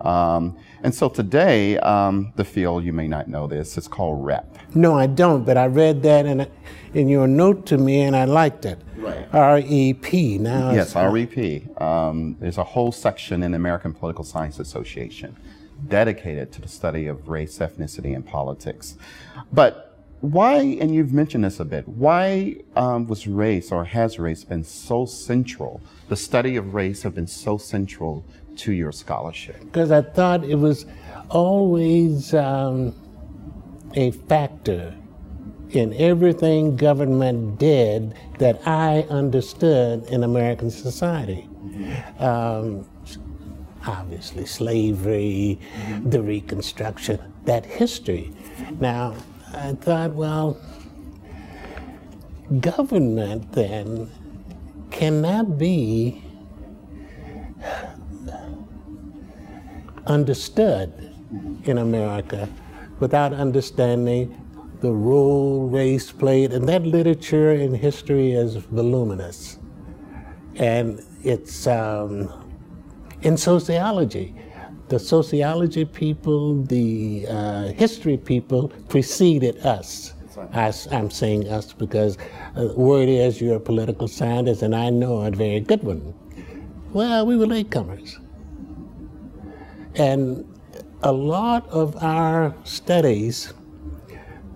Um, 0.04 0.58
and 0.84 0.94
so 0.94 1.08
today, 1.08 1.78
um, 1.80 2.34
the 2.36 2.44
field, 2.44 2.84
you 2.84 2.94
may 2.94 3.08
not 3.08 3.28
know 3.28 3.48
this, 3.48 3.78
it's 3.78 3.88
called 3.88 4.26
REP. 4.26 4.58
No, 4.76 4.98
I 4.98 5.08
don't, 5.08 5.46
but 5.46 5.58
I 5.58 5.68
read 5.68 6.04
that 6.04 6.26
in, 6.26 6.46
in 6.94 7.08
your 7.08 7.28
note 7.28 7.66
to 7.68 7.78
me 7.78 8.02
and 8.02 8.16
I 8.16 8.26
liked 8.26 8.66
it. 8.66 8.80
Right. 8.98 9.28
R-E-P. 9.34 10.38
Now 10.40 10.72
Yes, 10.72 10.96
REP. 10.96 11.82
Um, 11.82 12.36
there's 12.40 12.58
a 12.58 12.64
whole 12.64 12.92
section 12.92 13.44
in 13.44 13.52
the 13.52 13.58
American 13.58 13.94
Political 13.94 14.26
Science 14.26 14.60
Association 14.60 15.36
dedicated 15.88 16.52
to 16.54 16.62
the 16.62 16.68
study 16.68 17.08
of 17.08 17.28
race, 17.28 17.60
ethnicity, 17.60 18.16
and 18.16 18.26
politics. 18.26 18.98
But 19.52 19.94
why, 20.22 20.56
and 20.80 20.96
you've 20.96 21.12
mentioned 21.12 21.44
this 21.44 21.60
a 21.60 21.66
bit, 21.66 21.86
why 21.88 22.56
um, 22.78 23.08
was 23.08 23.28
race 23.28 23.72
or 23.72 23.84
has 23.84 24.18
race 24.18 24.46
been 24.46 24.64
so 24.64 25.06
central? 25.06 25.82
The 26.08 26.16
study 26.16 26.56
of 26.56 26.74
race 26.74 27.04
have 27.04 27.14
been 27.14 27.28
so 27.28 27.58
central 27.58 28.24
to 28.58 28.72
your 28.72 28.92
scholarship. 28.92 29.60
because 29.62 29.92
I 29.92 30.02
thought 30.02 30.44
it 30.44 30.56
was 30.56 30.86
always 31.30 32.34
um, 32.34 32.94
a 33.96 34.12
factor 34.12 34.94
in 35.72 35.94
everything 35.96 36.76
government 36.76 37.58
did 37.58 38.14
that 38.38 38.66
I 38.68 39.02
understood 39.10 40.06
in 40.06 40.24
American 40.24 40.70
society. 40.70 41.50
Um, 42.20 42.88
obviously, 43.86 44.46
slavery, 44.46 45.60
the 46.06 46.22
Reconstruction, 46.22 47.20
that 47.46 47.66
history. 47.66 48.32
Now, 48.80 49.16
I 49.54 49.74
thought, 49.74 50.14
well, 50.14 50.58
government 52.60 53.52
then 53.54 54.10
cannot 54.92 55.58
be 55.58 56.24
understood 60.08 61.14
in 61.66 61.78
America 61.78 62.50
without 63.00 63.34
understanding 63.34 64.40
the 64.82 64.92
role 64.92 65.68
race 65.68 66.12
played. 66.12 66.52
And 66.52 66.68
that 66.70 66.84
literature 66.84 67.52
and 67.52 67.76
history 67.76 68.34
is 68.34 68.56
voluminous. 68.56 69.60
And 70.56 71.04
it's 71.24 71.68
um, 71.68 72.32
in 73.22 73.38
sociology. 73.38 74.36
The 74.90 75.00
sociology 75.00 75.86
people, 75.86 76.62
the 76.64 77.26
uh, 77.30 77.68
history 77.68 78.18
people 78.18 78.68
preceded 78.90 79.58
us. 79.66 80.14
I, 80.52 80.74
am 80.92 81.10
saying 81.10 81.48
us 81.48 81.74
because 81.74 82.18
uh, 82.56 82.66
the 82.66 82.74
word 82.74 83.08
is 83.08 83.40
you're 83.40 83.56
a 83.56 83.60
political 83.60 84.08
scientist, 84.08 84.62
and 84.62 84.76
I 84.76 84.90
know 84.90 85.22
a 85.22 85.32
very 85.32 85.60
good 85.60 85.84
one. 85.84 86.14
Well, 86.92 87.26
we 87.26 87.38
were 87.38 87.46
latecomers. 87.46 88.20
And 89.96 90.46
a 91.02 91.12
lot 91.12 91.68
of 91.70 91.96
our 92.04 92.56
studies 92.64 93.54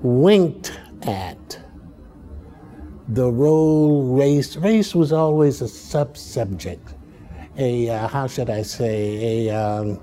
winked 0.02 0.72
at 1.04 1.60
the 3.08 3.32
role 3.32 4.16
race. 4.16 4.56
Race 4.58 4.94
was 4.96 5.12
always 5.14 5.62
a 5.62 5.68
sub-subject, 5.68 6.96
a 7.58 7.90
uh, 7.90 8.08
how 8.08 8.28
should 8.28 8.50
I 8.50 8.62
say 8.64 9.48
a 9.48 9.56
um, 9.56 10.00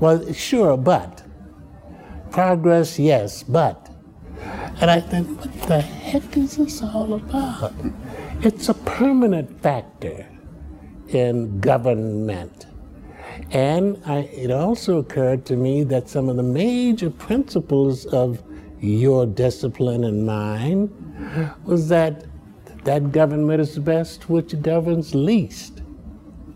well, 0.00 0.32
sure, 0.32 0.76
but 0.76 1.24
progress, 2.30 3.00
yes, 3.00 3.42
but. 3.42 3.90
And 4.80 4.90
I 4.92 5.00
think, 5.00 5.40
what 5.40 5.52
the 5.62 5.80
heck 5.80 6.36
is 6.36 6.56
this 6.56 6.82
all 6.82 7.14
about? 7.14 7.74
It's 8.42 8.68
a 8.68 8.74
permanent 8.74 9.60
factor 9.60 10.24
in 11.08 11.58
government. 11.58 12.67
And 13.50 14.00
I, 14.04 14.18
it 14.18 14.50
also 14.50 14.98
occurred 14.98 15.46
to 15.46 15.56
me 15.56 15.82
that 15.84 16.08
some 16.08 16.28
of 16.28 16.36
the 16.36 16.42
major 16.42 17.08
principles 17.10 18.04
of 18.06 18.42
your 18.80 19.26
discipline 19.26 20.04
and 20.04 20.26
mine 20.26 21.54
was 21.64 21.88
that 21.88 22.26
that 22.84 23.10
government 23.10 23.60
is 23.60 23.78
best 23.78 24.28
which 24.28 24.60
governs 24.62 25.14
least. 25.14 25.82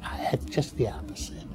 I 0.03 0.17
had 0.17 0.51
just 0.51 0.77
the 0.77 0.89
opposite. 0.89 1.47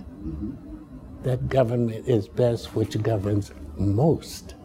That 1.24 1.48
government 1.50 2.08
is 2.08 2.28
best 2.28 2.76
which 2.76 3.02
governs 3.02 3.52
most 3.78 4.56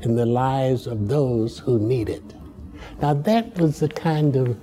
in 0.00 0.16
the 0.16 0.26
lives 0.26 0.86
of 0.86 1.08
those 1.08 1.58
who 1.58 1.78
need 1.78 2.08
it. 2.08 2.34
Now 3.00 3.14
that 3.14 3.58
was 3.58 3.80
the 3.80 3.88
kind 3.88 4.36
of 4.36 4.58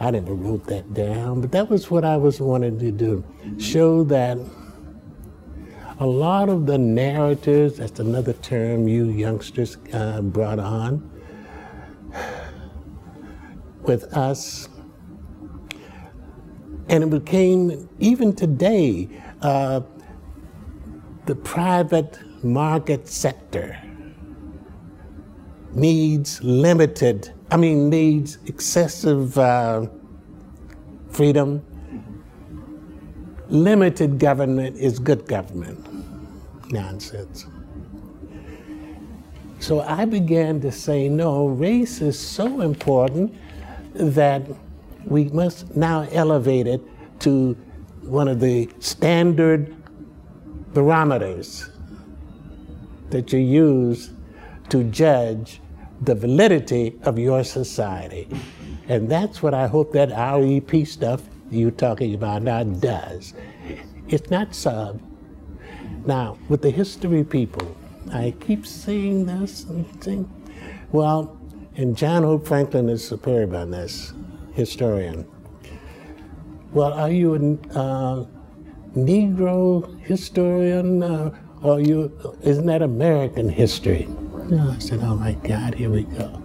I 0.00 0.10
never 0.10 0.32
wrote 0.32 0.64
that 0.66 0.94
down, 0.94 1.42
but 1.42 1.52
that 1.52 1.68
was 1.68 1.90
what 1.90 2.04
I 2.04 2.16
was 2.16 2.40
wanting 2.40 2.78
to 2.78 2.90
do. 2.90 3.22
Show 3.58 4.02
that 4.04 4.38
a 5.98 6.06
lot 6.06 6.48
of 6.48 6.64
the 6.64 6.78
narratives, 6.78 7.76
that's 7.76 8.00
another 8.00 8.32
term 8.32 8.88
you 8.88 9.10
youngsters 9.10 9.76
uh, 9.92 10.22
brought 10.22 10.58
on, 10.58 11.10
with 13.82 14.04
us, 14.16 14.70
and 16.88 17.04
it 17.04 17.10
became, 17.10 17.88
even 17.98 18.34
today, 18.34 19.08
uh, 19.42 19.82
the 21.26 21.34
private 21.34 22.18
market 22.42 23.06
sector 23.06 23.78
needs 25.72 26.42
limited, 26.42 27.32
I 27.50 27.56
mean, 27.56 27.88
needs 27.90 28.38
excessive 28.46 29.38
uh, 29.38 29.86
freedom. 31.10 31.64
Limited 33.48 34.18
government 34.18 34.76
is 34.76 34.98
good 34.98 35.26
government. 35.26 35.86
Nonsense. 36.72 37.46
So 39.58 39.80
I 39.80 40.04
began 40.04 40.60
to 40.62 40.72
say, 40.72 41.08
no, 41.08 41.46
race 41.46 42.00
is 42.00 42.18
so 42.18 42.60
important 42.60 43.34
that 43.94 44.42
we 45.04 45.24
must 45.26 45.76
now 45.76 46.06
elevate 46.12 46.66
it 46.66 46.80
to 47.20 47.54
one 48.02 48.28
of 48.28 48.40
the 48.40 48.70
standard 48.78 49.74
barometers 50.72 51.68
that 53.10 53.32
you 53.32 53.40
use 53.40 54.10
to 54.70 54.84
judge 54.84 55.60
the 56.00 56.14
validity 56.14 56.98
of 57.02 57.18
your 57.18 57.44
society. 57.44 58.28
And 58.88 59.08
that's 59.08 59.42
what 59.42 59.54
I 59.54 59.66
hope 59.66 59.92
that 59.92 60.10
REP 60.10 60.86
stuff 60.86 61.22
you're 61.50 61.70
talking 61.70 62.14
about 62.14 62.42
now 62.42 62.62
does. 62.64 63.34
It's 64.08 64.30
not 64.30 64.54
sub. 64.54 65.00
Now, 66.06 66.38
with 66.48 66.62
the 66.62 66.70
history 66.70 67.22
people, 67.22 67.76
I 68.12 68.34
keep 68.40 68.66
seeing 68.66 69.26
this 69.26 69.64
and 69.64 69.86
saying, 70.02 70.28
well, 70.92 71.38
and 71.76 71.96
John 71.96 72.22
Hope 72.22 72.46
Franklin 72.46 72.88
is 72.88 73.06
superb 73.06 73.54
on 73.54 73.70
this, 73.70 74.12
historian. 74.54 75.26
Well, 76.72 76.92
are 76.92 77.10
you 77.10 77.34
a 77.34 77.78
uh, 77.78 78.26
Negro 78.96 80.00
historian? 80.00 81.02
Uh, 81.02 81.36
or 81.62 81.80
you, 81.80 82.36
isn't 82.42 82.66
that 82.66 82.82
American 82.82 83.48
history? 83.48 84.08
No, 84.50 84.72
I 84.72 84.78
said, 84.80 85.00
oh 85.02 85.16
my 85.16 85.34
God, 85.34 85.74
here 85.74 85.90
we 85.90 86.04
go. 86.04 86.42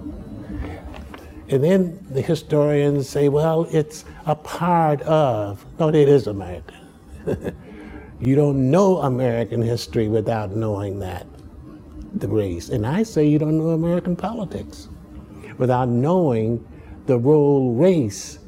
And 1.50 1.64
then 1.64 2.06
the 2.10 2.22
historians 2.22 3.10
say, 3.10 3.30
well, 3.30 3.68
it's 3.72 4.06
a 4.26 4.36
part 4.36 5.02
of. 5.04 5.66
No, 5.80 5.90
it 5.90 5.96
is 5.96 6.28
America. 6.28 6.76
you 8.22 8.36
don't 8.36 8.72
know 8.72 9.00
American 9.00 9.62
history 9.62 10.08
without 10.08 10.52
knowing 10.52 11.00
that, 11.00 11.28
the 12.16 12.28
race. 12.28 12.70
And 12.70 12.88
I 12.88 13.04
say 13.04 13.28
you 13.28 13.40
don't 13.40 13.58
know 13.58 13.70
American 13.72 14.16
politics 14.16 14.90
without 15.58 15.90
knowing 15.90 16.66
the 17.08 17.18
role 17.20 17.76
race 17.76 18.40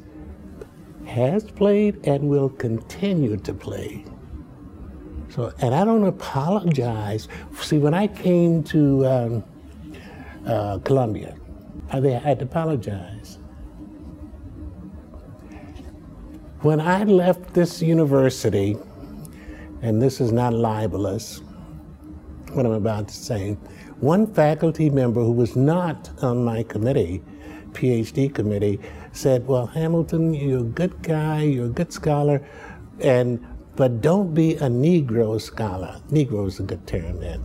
has 1.06 1.44
played 1.50 2.06
and 2.06 2.28
will 2.28 2.50
continue 2.50 3.36
to 3.38 3.54
play. 3.54 4.04
So, 5.38 5.52
and 5.60 5.72
I 5.72 5.84
don't 5.84 6.02
apologize. 6.02 7.28
See, 7.60 7.78
when 7.78 7.94
I 7.94 8.08
came 8.08 8.64
to 8.64 9.06
um, 9.06 9.44
uh, 10.44 10.78
Columbia, 10.78 11.36
I 11.92 12.00
had 12.00 12.40
to 12.40 12.44
apologize. 12.44 13.38
When 16.62 16.80
I 16.80 17.04
left 17.04 17.54
this 17.54 17.80
university, 17.80 18.76
and 19.80 20.02
this 20.02 20.20
is 20.20 20.32
not 20.32 20.54
libelous, 20.54 21.40
what 22.54 22.66
I'm 22.66 22.72
about 22.72 23.06
to 23.06 23.14
say, 23.14 23.52
one 24.00 24.34
faculty 24.34 24.90
member 24.90 25.22
who 25.22 25.30
was 25.30 25.54
not 25.54 26.10
on 26.20 26.44
my 26.44 26.64
committee, 26.64 27.22
PhD 27.74 28.34
committee, 28.34 28.80
said, 29.12 29.46
Well, 29.46 29.68
Hamilton, 29.68 30.34
you're 30.34 30.62
a 30.62 30.64
good 30.64 31.00
guy, 31.00 31.42
you're 31.42 31.66
a 31.66 31.68
good 31.68 31.92
scholar, 31.92 32.44
and 32.98 33.46
but 33.78 34.00
don't 34.00 34.34
be 34.34 34.56
a 34.56 34.62
Negro 34.62 35.40
scholar. 35.40 36.00
Negro 36.10 36.48
is 36.48 36.58
a 36.58 36.64
good 36.64 36.84
term 36.84 37.20
then. 37.20 37.38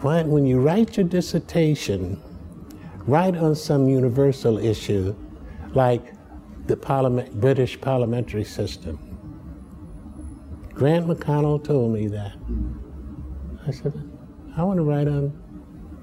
When, 0.00 0.44
you 0.44 0.60
write 0.60 0.96
your 0.96 1.06
dissertation, 1.06 2.20
write 3.06 3.36
on 3.36 3.54
some 3.54 3.88
universal 3.88 4.58
issue 4.58 5.14
like 5.70 6.02
the 6.66 6.76
parliament, 6.76 7.40
British 7.40 7.80
parliamentary 7.80 8.42
system. 8.42 8.98
Grant 10.74 11.06
McConnell 11.06 11.62
told 11.62 11.92
me 11.94 12.08
that. 12.08 12.32
I 13.68 13.70
said, 13.70 13.94
I 14.56 14.64
want 14.64 14.78
to 14.78 14.82
write 14.84 15.06
on 15.06 15.32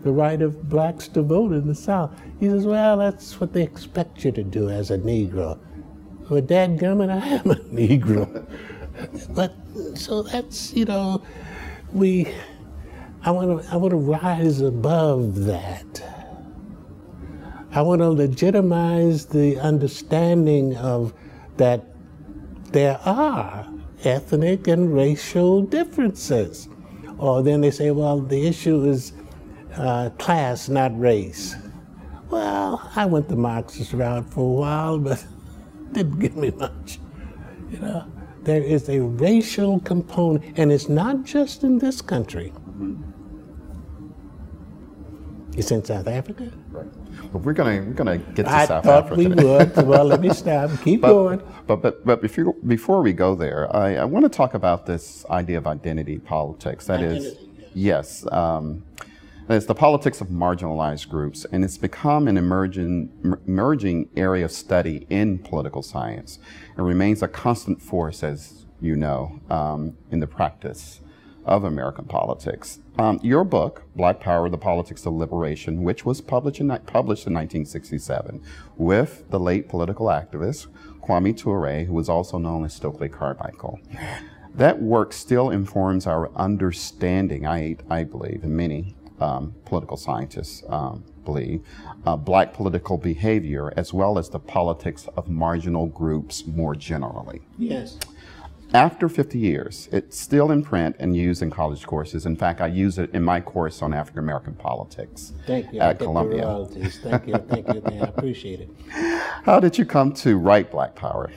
the 0.03 0.11
right 0.13 0.41
of 0.41 0.69
blacks 0.69 1.09
to 1.09 1.21
vote 1.21 1.51
in 1.51 1.67
the 1.67 1.75
South. 1.75 2.17
He 2.39 2.47
says, 2.47 2.65
well, 2.65 2.95
that's 2.95 3.41
what 3.41 3.51
they 3.51 3.63
expect 3.63 4.23
you 4.23 4.31
to 4.31 4.43
do 4.43 4.69
as 4.69 4.89
a 4.89 4.97
Negro. 4.97 5.59
Well, 6.29 6.41
dadgummit, 6.41 7.09
I 7.09 7.27
am 7.27 7.51
a 7.51 7.55
Negro. 7.75 8.47
But, 9.29 9.53
so 9.95 10.23
that's, 10.23 10.73
you 10.73 10.85
know, 10.85 11.23
we, 11.91 12.33
I 13.23 13.31
want 13.31 13.63
to, 13.63 13.73
I 13.73 13.77
want 13.77 13.91
to 13.91 13.97
rise 13.97 14.61
above 14.61 15.45
that. 15.45 16.03
I 17.71 17.81
want 17.81 18.01
to 18.01 18.09
legitimize 18.09 19.25
the 19.25 19.59
understanding 19.59 20.75
of 20.77 21.13
that 21.57 21.85
there 22.71 22.99
are 23.05 23.67
ethnic 24.03 24.67
and 24.67 24.93
racial 24.93 25.61
differences. 25.63 26.67
Or 27.17 27.41
then 27.41 27.61
they 27.61 27.71
say, 27.71 27.91
well, 27.91 28.19
the 28.19 28.47
issue 28.47 28.83
is 28.83 29.13
uh, 29.75 30.09
class, 30.17 30.69
not 30.69 30.97
race. 30.99 31.55
Well, 32.29 32.91
I 32.95 33.05
went 33.05 33.27
the 33.27 33.35
Marxist 33.35 33.93
route 33.93 34.29
for 34.31 34.41
a 34.41 34.59
while, 34.59 34.97
but 34.99 35.23
didn't 35.93 36.19
give 36.19 36.35
me 36.35 36.51
much. 36.51 36.99
You 37.71 37.79
know, 37.79 38.12
there 38.45 38.63
is 38.63 38.89
a 38.89 38.99
racial 39.01 39.79
component, 39.81 40.57
and 40.57 40.71
it's 40.71 40.89
not 40.89 41.23
just 41.23 41.63
in 41.63 41.79
this 41.79 42.01
country. 42.01 42.53
It's 45.55 45.71
in 45.71 45.83
South 45.85 46.07
Africa. 46.07 46.51
Right. 46.71 46.87
But 47.31 47.39
we're 47.39 47.53
gonna 47.53 47.81
we're 47.81 47.93
gonna 47.93 48.17
get 48.17 48.45
to 48.45 48.51
I 48.51 48.65
South 48.65 48.83
thought 48.85 49.05
Africa. 49.05 49.17
we 49.19 49.27
would. 49.27 49.75
Well, 49.87 50.05
let 50.05 50.21
me 50.21 50.33
stop. 50.33 50.71
Keep 50.83 51.01
but, 51.01 51.09
going. 51.09 51.41
But 51.67 51.81
but 51.81 52.05
but 52.05 52.21
before 52.21 52.53
before 52.65 53.01
we 53.01 53.13
go 53.13 53.35
there, 53.35 53.73
I, 53.75 53.95
I 53.97 54.05
want 54.05 54.25
to 54.25 54.29
talk 54.29 54.53
about 54.55 54.85
this 54.85 55.25
idea 55.29 55.57
of 55.59 55.67
identity 55.67 56.19
politics. 56.19 56.87
That 56.87 57.01
is, 57.01 57.25
Identity, 57.25 57.69
yes, 57.75 58.25
um, 58.31 58.83
it's 59.49 59.65
the 59.65 59.75
politics 59.75 60.21
of 60.21 60.27
marginalized 60.27 61.09
groups, 61.09 61.45
and 61.51 61.63
it's 61.63 61.77
become 61.77 62.27
an 62.27 62.37
emerging 62.37 63.11
emerging 63.45 64.09
area 64.15 64.45
of 64.45 64.51
study 64.51 65.05
in 65.09 65.39
political 65.39 65.81
science. 65.81 66.39
It 66.77 66.81
remains 66.81 67.21
a 67.21 67.27
constant 67.27 67.81
force, 67.81 68.23
as 68.23 68.65
you 68.79 68.95
know, 68.95 69.41
um, 69.49 69.97
in 70.11 70.21
the 70.21 70.27
practice 70.27 71.01
of 71.45 71.65
American 71.65 72.05
politics. 72.05 72.79
Um, 72.97 73.19
your 73.21 73.43
book, 73.43 73.83
Black 73.97 74.21
Power: 74.21 74.49
The 74.49 74.57
Politics 74.57 75.05
of 75.05 75.13
Liberation, 75.13 75.83
which 75.83 76.05
was 76.05 76.21
published 76.21 76.61
in, 76.61 76.69
published 76.69 77.27
in 77.27 77.33
1967, 77.33 78.41
with 78.77 79.29
the 79.29 79.39
late 79.39 79.67
political 79.67 80.05
activist 80.05 80.67
Kwame 81.01 81.35
Ture, 81.35 81.83
who 81.83 81.93
was 81.93 82.07
also 82.07 82.37
known 82.37 82.63
as 82.63 82.73
Stokely 82.73 83.09
Carmichael. 83.09 83.79
That 84.55 84.81
work 84.81 85.11
still 85.11 85.49
informs 85.49 86.07
our 86.07 86.31
understanding, 86.35 87.45
I, 87.45 87.75
I 87.89 88.03
believe, 88.03 88.43
and 88.43 88.55
many 88.55 88.95
um, 89.23 89.55
political 89.65 89.97
scientists 89.97 90.63
um, 90.67 91.03
believe, 91.23 91.65
uh, 92.05 92.17
black 92.17 92.53
political 92.53 92.97
behavior 92.97 93.73
as 93.77 93.93
well 93.93 94.19
as 94.19 94.29
the 94.29 94.39
politics 94.39 95.07
of 95.15 95.29
marginal 95.29 95.87
groups 95.87 96.45
more 96.45 96.75
generally. 96.75 97.41
Yes. 97.57 97.97
After 98.73 99.07
50 99.07 99.37
years, 99.37 99.87
it's 99.91 100.19
still 100.19 100.51
in 100.51 100.63
print 100.63 100.95
and 100.97 101.15
used 101.15 101.43
in 101.43 101.51
college 101.51 101.85
courses. 101.85 102.25
In 102.25 102.35
fact, 102.35 102.59
I 102.59 102.67
use 102.67 102.97
it 102.97 103.13
in 103.13 103.23
my 103.23 103.39
course 103.39 103.83
on 103.83 103.93
African 103.93 104.19
American 104.19 104.55
politics 104.55 105.33
Thank 105.45 105.71
you. 105.71 105.79
At 105.79 105.99
Columbia. 105.99 106.65
Thank 107.03 107.27
you. 107.27 107.37
Thank 107.37 107.67
you. 107.67 107.81
I 107.85 108.07
appreciate 108.07 108.61
it. 108.61 108.69
How 109.45 109.59
did 109.59 109.77
you 109.77 109.85
come 109.85 110.11
to 110.15 110.37
write 110.37 110.71
Black 110.71 110.95
Power? 110.95 111.29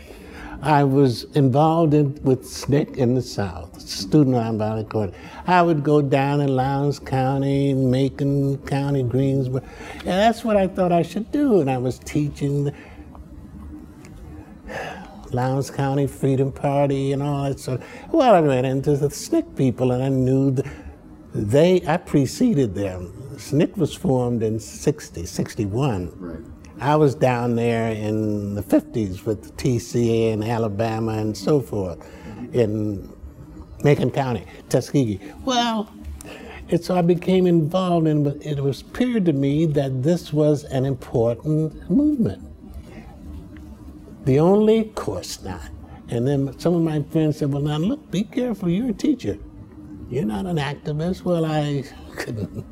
I 0.62 0.84
was 0.84 1.24
involved 1.34 1.94
in, 1.94 2.14
with 2.22 2.42
SNCC 2.44 2.96
in 2.96 3.14
the 3.14 3.22
South, 3.22 3.80
Student 3.80 4.36
Nonviolent 4.36 4.88
Court. 4.88 5.14
I 5.46 5.62
would 5.62 5.84
go 5.84 6.00
down 6.02 6.40
in 6.40 6.56
Lowndes 6.56 6.98
County, 6.98 7.74
Macon 7.74 8.58
County, 8.66 9.02
Greensboro, 9.02 9.62
and 9.98 10.06
that's 10.06 10.44
what 10.44 10.56
I 10.56 10.66
thought 10.66 10.92
I 10.92 11.02
should 11.02 11.30
do. 11.30 11.60
And 11.60 11.70
I 11.70 11.78
was 11.78 11.98
teaching 11.98 12.64
the 12.64 12.74
Lowndes 15.30 15.70
County 15.70 16.06
Freedom 16.06 16.50
Party 16.50 17.12
and 17.12 17.22
all 17.22 17.44
that 17.44 17.60
sort. 17.60 17.80
Of, 17.80 18.12
Well, 18.12 18.34
I 18.34 18.40
ran 18.40 18.64
into 18.64 18.96
the 18.96 19.08
SNCC 19.08 19.56
people, 19.56 19.92
and 19.92 20.02
I 20.02 20.08
knew 20.08 20.50
that 20.52 20.66
they. 21.34 21.82
I 21.86 21.98
preceded 21.98 22.74
them. 22.74 23.12
SNCC 23.36 23.76
was 23.76 23.94
formed 23.94 24.42
in 24.42 24.58
60, 24.58 25.26
61. 25.26 26.12
Right. 26.18 26.55
I 26.80 26.96
was 26.96 27.14
down 27.14 27.56
there 27.56 27.90
in 27.90 28.54
the 28.54 28.62
50s 28.62 29.24
with 29.24 29.42
the 29.42 29.50
TCA 29.52 30.32
in 30.32 30.42
Alabama 30.42 31.12
and 31.12 31.36
so 31.36 31.60
forth 31.60 32.06
in 32.52 33.10
Macon 33.82 34.10
County, 34.10 34.44
Tuskegee. 34.68 35.20
Well, 35.44 35.90
and 36.68 36.82
so 36.82 36.96
I 36.96 37.02
became 37.02 37.46
involved 37.46 38.06
in 38.06 38.26
it 38.42 38.60
was 38.60 38.82
clear 38.82 39.20
to 39.20 39.32
me 39.32 39.66
that 39.66 40.02
this 40.02 40.32
was 40.32 40.64
an 40.64 40.84
important 40.84 41.88
movement. 41.90 42.42
The 44.24 44.40
only 44.40 44.84
course 44.84 45.42
not. 45.42 45.70
And 46.08 46.26
then 46.26 46.58
some 46.58 46.74
of 46.74 46.82
my 46.82 47.02
friends 47.10 47.38
said, 47.38 47.52
Well, 47.52 47.62
now 47.62 47.78
look, 47.78 48.10
be 48.10 48.24
careful, 48.24 48.68
you're 48.68 48.90
a 48.90 48.92
teacher. 48.92 49.38
You're 50.10 50.24
not 50.24 50.46
an 50.46 50.56
activist. 50.56 51.22
Well, 51.22 51.44
I 51.44 51.84
couldn't. 52.16 52.64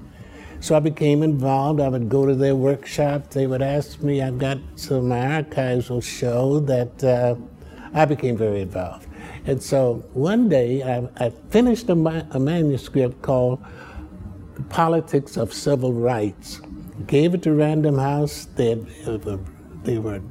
So 0.65 0.75
I 0.75 0.81
became 0.81 1.23
involved. 1.23 1.79
I 1.79 1.89
would 1.89 2.09
go 2.09 2.25
to 2.25 2.35
their 2.35 2.57
workshops. 2.57 3.35
They 3.35 3.47
would 3.47 3.61
ask 3.61 4.01
me. 4.01 4.23
I've 4.23 4.39
got 4.39 4.57
some 4.77 5.13
archives 5.13 5.91
will 5.91 6.01
show 6.01 6.59
that 6.61 7.05
uh, 7.05 7.35
I 7.93 8.07
became 8.07 8.35
very 8.35 8.63
involved. 8.63 9.07
And 9.45 9.63
so 9.63 10.03
one 10.15 10.49
day 10.49 10.83
I, 10.83 11.07
I 11.23 11.29
finished 11.51 11.91
a, 11.91 12.27
a 12.31 12.41
manuscript 12.41 13.21
called 13.21 13.63
"The 14.55 14.63
Politics 14.63 15.37
of 15.37 15.53
Civil 15.53 15.93
Rights." 15.93 16.63
Gave 17.07 17.35
it 17.35 17.43
to 17.43 17.53
Random 17.53 17.99
House. 17.99 18.47
They, 18.57 18.71
had, 19.05 19.23
they 19.85 19.99
were 19.99 20.23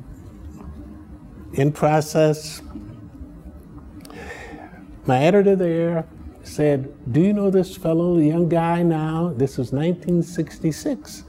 in 1.53 1.71
process. 1.71 2.63
My 5.05 5.19
editor 5.19 5.55
there 5.55 6.07
said, 6.43 6.93
Do 7.11 7.21
you 7.21 7.33
know 7.33 7.49
this 7.49 7.75
fellow, 7.75 8.15
the 8.17 8.25
young 8.25 8.49
guy 8.49 8.83
now? 8.83 9.33
This 9.35 9.57
was 9.57 9.71
1966, 9.71 11.23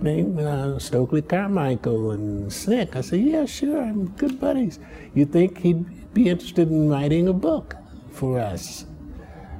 named 0.00 0.40
uh, 0.40 0.78
Stokely 0.78 1.22
Carmichael 1.22 2.12
and 2.12 2.50
SNCC. 2.50 2.96
I 2.96 3.00
said, 3.00 3.20
Yeah, 3.20 3.46
sure, 3.46 3.82
I'm 3.82 4.08
good 4.08 4.40
buddies. 4.40 4.78
You 5.14 5.24
think 5.26 5.58
he'd 5.58 6.12
be 6.14 6.28
interested 6.28 6.68
in 6.68 6.88
writing 6.88 7.28
a 7.28 7.32
book 7.32 7.76
for 8.10 8.40
us? 8.40 8.86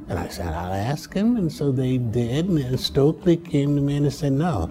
And 0.08 0.18
I 0.18 0.28
said, 0.28 0.48
I'll 0.48 0.72
ask 0.72 1.12
him. 1.14 1.36
And 1.36 1.50
so 1.50 1.72
they 1.72 1.98
did. 1.98 2.48
And 2.48 2.78
Stokely 2.78 3.36
came 3.36 3.74
to 3.76 3.82
me 3.82 3.96
and 3.96 4.12
said, 4.12 4.32
No, 4.32 4.68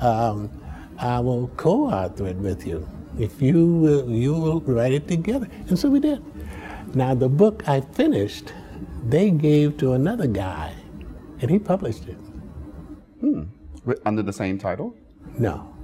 um, 0.00 0.50
I 0.98 1.20
will 1.20 1.48
co 1.56 1.90
author 1.90 2.26
it 2.26 2.36
with 2.36 2.66
you. 2.66 2.88
If 3.18 3.40
you 3.40 3.66
will, 3.66 4.10
you 4.10 4.32
will 4.32 4.60
write 4.60 4.92
it 4.92 5.06
together. 5.06 5.48
And 5.68 5.78
so 5.78 5.88
we 5.88 6.00
did. 6.00 6.22
Now, 6.94 7.14
the 7.14 7.28
book 7.28 7.68
I 7.68 7.80
finished, 7.80 8.52
they 9.08 9.30
gave 9.30 9.76
to 9.78 9.92
another 9.92 10.26
guy, 10.26 10.74
and 11.40 11.50
he 11.50 11.58
published 11.58 12.06
it. 12.08 12.16
Wi- 13.20 14.00
Under 14.04 14.22
the 14.22 14.32
same 14.32 14.58
title? 14.58 14.94
No. 15.38 15.74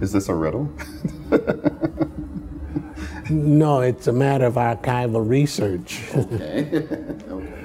Is 0.00 0.12
this 0.12 0.28
a 0.28 0.34
riddle? 0.34 0.68
No, 3.30 3.80
it's 3.80 4.06
a 4.06 4.12
matter 4.12 4.44
of 4.44 4.54
archival 4.56 5.26
research, 5.26 6.02
Okay, 6.14 6.86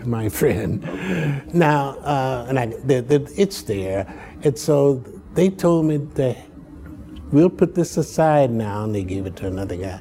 my 0.05 0.29
friend. 0.29 0.81
Now, 1.53 1.97
uh, 1.99 2.45
and 2.47 2.57
I, 2.57 2.65
the, 2.67 3.01
the, 3.01 3.33
it's 3.35 3.63
there. 3.63 4.07
And 4.43 4.57
so 4.57 5.03
they 5.33 5.49
told 5.49 5.85
me 5.85 5.97
that 5.97 6.37
we'll 7.33 7.49
put 7.49 7.75
this 7.75 7.97
aside 7.97 8.51
now, 8.51 8.85
and 8.85 8.95
they 8.95 9.03
gave 9.03 9.25
it 9.25 9.35
to 9.37 9.47
another 9.47 9.75
guy. 9.75 9.99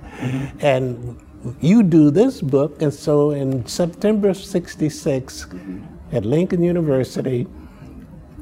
And 0.60 1.20
you 1.60 1.82
do 1.82 2.10
this 2.10 2.40
book. 2.40 2.82
And 2.82 2.92
so 2.92 3.30
in 3.30 3.66
September 3.66 4.28
of 4.30 4.36
66, 4.36 5.46
at 6.12 6.24
Lincoln 6.24 6.62
University, 6.62 7.46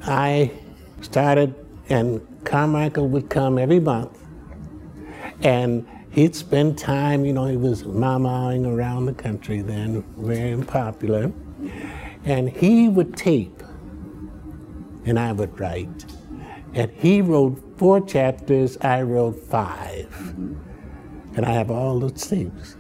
I 0.05 0.53
started, 1.01 1.55
and 1.89 2.21
Carmichael 2.45 3.09
would 3.09 3.29
come 3.29 3.59
every 3.59 3.81
month, 3.81 4.19
and 5.43 5.87
he'd 6.11 6.35
spend 6.35 6.79
time, 6.79 7.25
you 7.25 7.33
know, 7.33 7.47
he 7.47 7.57
was 7.57 7.83
mamaing 7.85 8.67
around 8.67 9.07
the 9.07 9.15
country 9.15 9.63
then, 9.63 10.03
very 10.17 10.63
popular. 10.63 11.33
And 12.25 12.49
he 12.49 12.89
would 12.89 13.17
tape, 13.17 13.63
and 15.05 15.19
I 15.19 15.33
would 15.33 15.59
write. 15.59 16.07
And 16.75 16.91
he 16.93 17.21
wrote 17.21 17.63
four 17.77 18.01
chapters, 18.01 18.77
I 18.81 19.03
wrote 19.03 19.39
five. 19.45 20.35
And 21.37 21.45
I 21.45 21.53
have 21.53 21.71
all 21.71 22.01
those 22.01 22.27
tapes. 22.27 22.77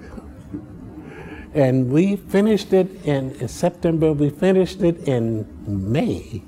And 1.56 1.90
we 1.90 2.16
finished 2.16 2.74
it 2.74 3.02
in, 3.06 3.30
in 3.36 3.48
September, 3.48 4.12
we 4.12 4.28
finished 4.28 4.82
it 4.82 5.08
in 5.08 5.46
May 5.66 6.42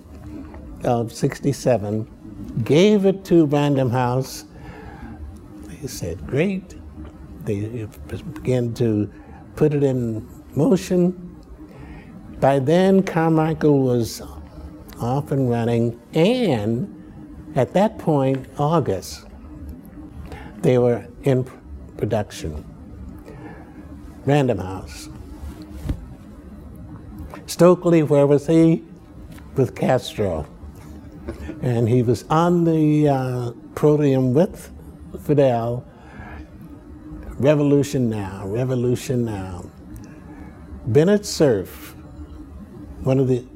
of 0.85 1.15
67, 1.15 2.63
gave 2.63 3.07
it 3.07 3.25
to 3.25 3.47
Random 3.47 3.89
House. 3.89 4.45
They 5.65 5.87
said, 5.87 6.27
great. 6.27 6.75
They 7.45 7.89
began 8.35 8.75
to 8.75 9.11
put 9.57 9.73
it 9.73 9.83
in 9.83 10.29
motion. 10.55 11.41
By 12.39 12.59
then, 12.59 13.03
Carmichael 13.03 13.81
was 13.81 14.21
off 15.01 15.33
and 15.33 15.49
running, 15.49 15.99
and 16.13 16.95
at 17.57 17.73
that 17.73 17.99
point, 17.99 18.47
August, 18.59 19.25
they 20.59 20.77
were 20.77 21.07
in 21.23 21.51
production. 21.97 22.63
Random 24.29 24.59
House. 24.59 25.09
Stokely, 27.47 28.03
where 28.03 28.27
was 28.27 28.47
he? 28.47 28.85
With 29.57 29.75
Castro. 29.75 30.47
And 31.63 31.89
he 31.89 32.03
was 32.03 32.25
on 32.25 32.65
the 32.65 33.09
uh, 33.09 33.53
podium 33.75 34.35
with 34.35 34.71
Fidel. 35.25 35.83
Revolution 37.39 38.11
now, 38.11 38.47
revolution 38.47 39.25
now. 39.25 39.65
Bennett 40.87 41.25
Cerf, 41.25 41.95
one 43.05 43.19
of 43.19 43.29
the 43.29 43.47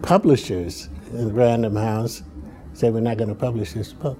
publishers 0.00 0.88
in 1.12 1.34
Random 1.34 1.76
House, 1.76 2.22
said, 2.72 2.94
We're 2.94 3.00
not 3.00 3.18
going 3.18 3.28
to 3.28 3.34
publish 3.34 3.72
this 3.72 3.92
book. 3.92 4.18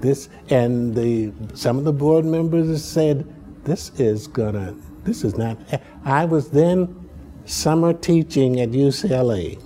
This 0.00 0.28
and 0.50 0.94
the 0.94 1.32
some 1.54 1.78
of 1.78 1.84
the 1.84 1.92
board 1.92 2.24
members 2.24 2.84
said, 2.84 3.26
this 3.68 3.90
is 4.00 4.26
gonna, 4.26 4.74
this 5.04 5.24
is 5.24 5.36
not, 5.36 5.58
I 6.02 6.24
was 6.24 6.50
then 6.50 7.10
summer 7.44 7.92
teaching 7.92 8.60
at 8.60 8.70
UCLA. 8.70 9.62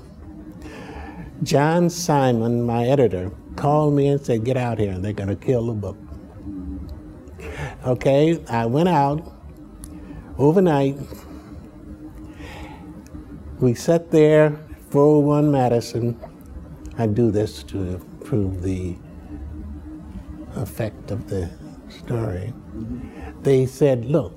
John 1.45 1.89
Simon, 1.89 2.63
my 2.63 2.85
editor, 2.85 3.31
called 3.55 3.95
me 3.95 4.09
and 4.09 4.21
said, 4.21 4.45
get 4.45 4.57
out 4.57 4.79
here, 4.79 4.99
they're 4.99 5.13
gonna 5.13 5.37
kill 5.37 5.67
the 5.67 5.73
book. 5.75 5.97
Okay, 7.87 8.45
I 8.49 8.67
went 8.67 8.89
out 8.89 9.33
overnight. 10.37 10.99
We 13.61 13.75
sat 13.75 14.11
there, 14.11 14.59
401 14.91 15.53
Madison. 15.53 16.19
I 16.99 17.07
do 17.07 17.31
this 17.31 17.63
to 17.65 18.05
prove 18.25 18.63
the 18.63 18.97
effect 20.57 21.13
of 21.13 21.29
the 21.29 21.49
story 21.93 22.53
they 23.43 23.67
said, 23.67 24.05
look, 24.05 24.37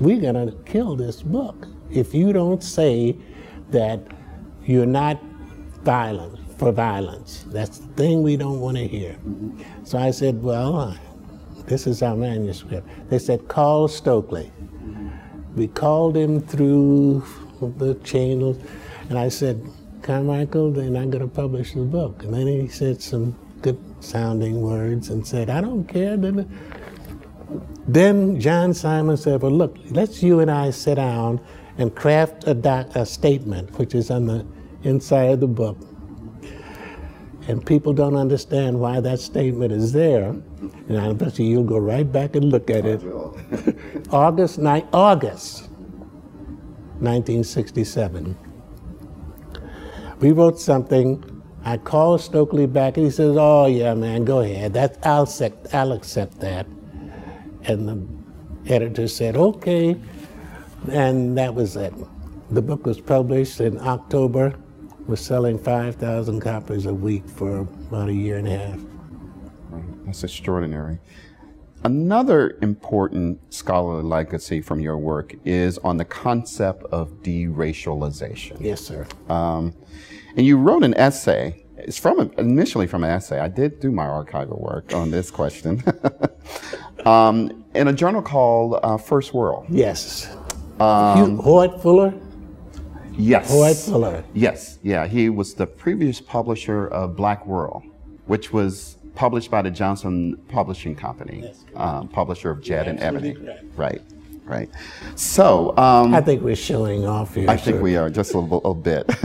we're 0.00 0.20
going 0.20 0.46
to 0.46 0.52
kill 0.64 0.96
this 0.96 1.22
book 1.22 1.68
if 1.90 2.14
you 2.14 2.32
don't 2.32 2.62
say 2.62 3.16
that 3.70 4.00
you're 4.64 4.86
not 4.86 5.22
violent 5.82 6.38
for 6.58 6.72
violence. 6.72 7.44
That's 7.48 7.78
the 7.78 7.88
thing 7.94 8.22
we 8.22 8.36
don't 8.36 8.60
want 8.60 8.76
to 8.76 8.86
hear. 8.86 9.16
So 9.84 9.98
I 9.98 10.10
said, 10.10 10.42
well, 10.42 10.76
uh, 10.76 10.96
this 11.66 11.86
is 11.86 12.02
our 12.02 12.16
manuscript. 12.16 12.88
They 13.10 13.18
said, 13.18 13.46
call 13.48 13.88
Stokely. 13.88 14.50
We 15.54 15.68
called 15.68 16.16
him 16.16 16.40
through 16.40 17.24
the 17.60 17.94
channels, 18.04 18.58
and 19.08 19.18
I 19.18 19.28
said, 19.28 19.62
Carmichael, 20.02 20.70
they're 20.72 20.90
not 20.90 21.10
going 21.10 21.22
to 21.22 21.34
publish 21.34 21.72
the 21.72 21.80
book. 21.80 22.22
And 22.22 22.34
then 22.34 22.46
he 22.46 22.68
said 22.68 23.00
some 23.00 23.36
good 23.62 23.78
sounding 24.00 24.60
words 24.60 25.08
and 25.08 25.26
said, 25.26 25.48
I 25.50 25.60
don't 25.60 25.84
care. 25.84 26.16
Then 27.88 28.40
John 28.40 28.74
Simon 28.74 29.16
said, 29.16 29.42
Well, 29.42 29.52
look, 29.52 29.76
let's 29.90 30.22
you 30.22 30.40
and 30.40 30.50
I 30.50 30.70
sit 30.70 30.96
down 30.96 31.40
and 31.78 31.94
craft 31.94 32.46
a, 32.46 32.54
doc, 32.54 32.88
a 32.96 33.06
statement, 33.06 33.78
which 33.78 33.94
is 33.94 34.10
on 34.10 34.26
the 34.26 34.46
inside 34.82 35.30
of 35.32 35.40
the 35.40 35.48
book. 35.48 35.78
And 37.48 37.64
people 37.64 37.92
don't 37.92 38.16
understand 38.16 38.80
why 38.80 39.00
that 39.00 39.20
statement 39.20 39.72
is 39.72 39.92
there. 39.92 40.30
And 40.88 40.98
I 40.98 41.12
bet 41.12 41.38
you 41.38 41.46
you'll 41.46 41.64
go 41.64 41.78
right 41.78 42.10
back 42.10 42.36
and 42.36 42.46
look 42.46 42.70
at 42.70 42.86
it. 42.86 43.02
August, 44.10 44.58
ni- 44.58 44.84
August 44.92 45.70
1967. 47.00 48.36
We 50.20 50.32
wrote 50.32 50.58
something. 50.60 51.42
I 51.64 51.78
called 51.78 52.20
Stokely 52.20 52.66
back 52.66 52.96
and 52.96 53.06
he 53.06 53.12
says, 53.12 53.36
Oh, 53.38 53.66
yeah, 53.66 53.94
man, 53.94 54.24
go 54.24 54.40
ahead. 54.40 54.74
That, 54.74 54.98
I'll, 55.06 55.24
accept, 55.24 55.74
I'll 55.74 55.92
accept 55.92 56.40
that. 56.40 56.66
And 57.66 57.88
the 57.88 58.72
editor 58.72 59.08
said, 59.08 59.36
okay. 59.36 59.96
And 60.90 61.36
that 61.36 61.54
was 61.54 61.76
it. 61.76 61.92
The 62.50 62.62
book 62.62 62.86
was 62.86 63.00
published 63.00 63.60
in 63.60 63.78
October, 63.80 64.54
was 65.06 65.20
selling 65.20 65.58
5,000 65.58 66.40
copies 66.40 66.86
a 66.86 66.94
week 66.94 67.28
for 67.28 67.60
about 67.60 68.08
a 68.08 68.14
year 68.14 68.38
and 68.38 68.46
a 68.46 68.56
half. 68.56 68.80
That's 70.04 70.22
extraordinary. 70.22 71.00
Another 71.84 72.56
important 72.62 73.52
scholarly 73.52 74.02
legacy 74.02 74.60
from 74.60 74.80
your 74.80 74.96
work 74.96 75.34
is 75.44 75.78
on 75.78 75.96
the 75.96 76.04
concept 76.04 76.84
of 76.90 77.10
deracialization. 77.22 78.60
Yes, 78.60 78.80
sir. 78.80 79.06
Um, 79.28 79.74
and 80.36 80.46
you 80.46 80.56
wrote 80.56 80.84
an 80.84 80.94
essay. 80.94 81.65
It's 81.78 81.98
from 81.98 82.32
initially 82.38 82.86
from 82.86 83.04
an 83.04 83.10
essay. 83.10 83.38
I 83.38 83.48
did 83.48 83.80
do 83.80 83.90
my 83.90 84.06
archival 84.06 84.60
work 84.60 84.94
on 84.94 85.10
this 85.10 85.30
question. 85.30 85.82
um, 87.06 87.64
in 87.74 87.88
a 87.88 87.92
journal 87.92 88.22
called 88.22 88.80
uh, 88.82 88.96
First 88.96 89.34
World. 89.34 89.66
Yes. 89.68 90.34
Um, 90.80 91.38
Hoyt 91.38 91.80
Fuller? 91.82 92.14
Yes. 93.12 93.50
Hoyt 93.50 93.76
Fuller. 93.76 94.24
Yes, 94.34 94.78
yeah. 94.82 95.06
He 95.06 95.28
was 95.28 95.54
the 95.54 95.66
previous 95.66 96.20
publisher 96.20 96.88
of 96.88 97.16
Black 97.16 97.46
World, 97.46 97.82
which 98.26 98.52
was 98.52 98.96
published 99.14 99.50
by 99.50 99.62
the 99.62 99.70
Johnson 99.70 100.36
Publishing 100.48 100.94
Company, 100.94 101.52
um, 101.74 102.08
publisher 102.08 102.50
of 102.50 102.62
Jet 102.62 102.86
and 102.88 103.00
Ebony. 103.00 103.36
Right. 103.76 104.02
Right. 104.46 104.70
So 105.16 105.76
um, 105.76 106.14
I 106.14 106.20
think 106.20 106.42
we're 106.42 106.54
showing 106.54 107.04
off 107.04 107.34
here. 107.34 107.50
I 107.50 107.56
think 107.56 107.82
we 107.82 107.96
are 107.96 108.08
just 108.08 108.32
a 108.32 108.38
little, 108.38 108.70
a 108.70 108.74
bit. 108.74 109.06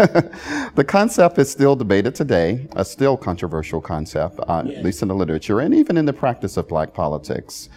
the 0.76 0.84
concept 0.88 1.38
is 1.38 1.50
still 1.52 1.76
debated 1.76 2.16
today, 2.16 2.68
a 2.76 2.84
still 2.84 3.18
controversial 3.18 3.82
concept, 3.82 4.40
uh, 4.48 4.64
yes. 4.66 4.80
at 4.80 4.84
least 4.84 5.04
in 5.04 5.10
the 5.10 5.16
literature 5.16 5.60
and 5.60 5.76
even 5.76 5.96
in 5.96 6.06
the 6.06 6.14
practice 6.14 6.58
of 6.58 6.68
black 6.68 6.96
politics. 6.96 7.70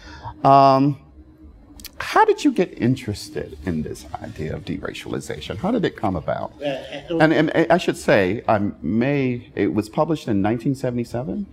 Um, 0.43 0.99
how 1.99 2.25
did 2.25 2.43
you 2.43 2.51
get 2.51 2.77
interested 2.81 3.57
in 3.65 3.83
this 3.83 4.05
idea 4.21 4.55
of 4.55 4.65
deracialization? 4.65 5.57
How 5.57 5.71
did 5.71 5.85
it 5.85 5.95
come 5.95 6.15
about? 6.15 6.53
Uh, 6.61 6.65
uh, 6.65 7.17
and, 7.19 7.31
and, 7.31 7.71
I 7.71 7.77
should 7.77 7.97
say, 7.97 8.41
um, 8.47 8.75
May 8.81 9.51
it 9.55 9.73
was 9.73 9.87
published 9.87 10.27
in 10.27 10.41
1977. 10.41 11.45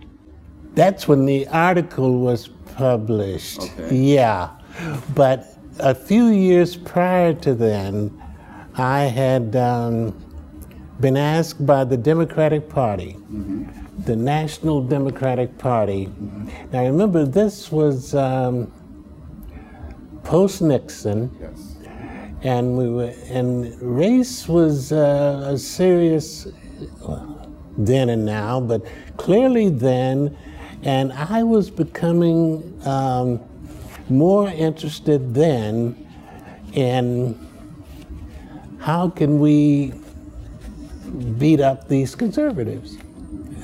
That's 0.73 1.07
when 1.07 1.25
the 1.25 1.47
article 1.49 2.19
was 2.19 2.49
published. 2.75 3.61
Okay. 3.61 3.95
Yeah, 3.95 4.49
but 5.13 5.52
a 5.79 5.95
few 5.95 6.27
years 6.27 6.75
prior 6.75 7.33
to 7.33 7.53
then, 7.53 8.21
I 8.75 9.01
had 9.03 9.55
um, 9.55 10.13
been 10.99 11.17
asked 11.17 11.65
by 11.65 11.83
the 11.83 11.97
Democratic 11.97 12.69
Party, 12.69 13.13
mm-hmm. 13.13 14.03
the 14.03 14.15
National 14.15 14.81
Democratic 14.81 15.57
Party. 15.57 16.07
Mm-hmm. 16.07 16.71
Now 16.71 16.83
remember, 16.83 17.25
this 17.25 17.71
was 17.71 18.15
um, 18.15 18.71
post 20.23 20.61
Nixon. 20.61 21.35
Yes. 21.39 21.69
And 22.41 22.77
we 22.77 22.89
were, 22.89 23.13
and 23.29 23.81
race 23.81 24.49
was 24.49 24.91
uh, 24.91 25.51
a 25.53 25.57
serious 25.57 26.47
then 27.77 28.09
and 28.09 28.25
now, 28.25 28.59
but 28.59 28.85
clearly 29.15 29.69
then, 29.69 30.37
and 30.83 31.13
I 31.13 31.43
was 31.43 31.69
becoming 31.69 32.77
um, 32.85 33.39
more 34.09 34.47
interested 34.49 35.33
then 35.33 35.95
in 36.73 37.39
how 38.79 39.09
can 39.09 39.39
we 39.39 39.93
beat 41.37 41.61
up 41.61 41.87
these 41.87 42.15
conservatives. 42.15 42.97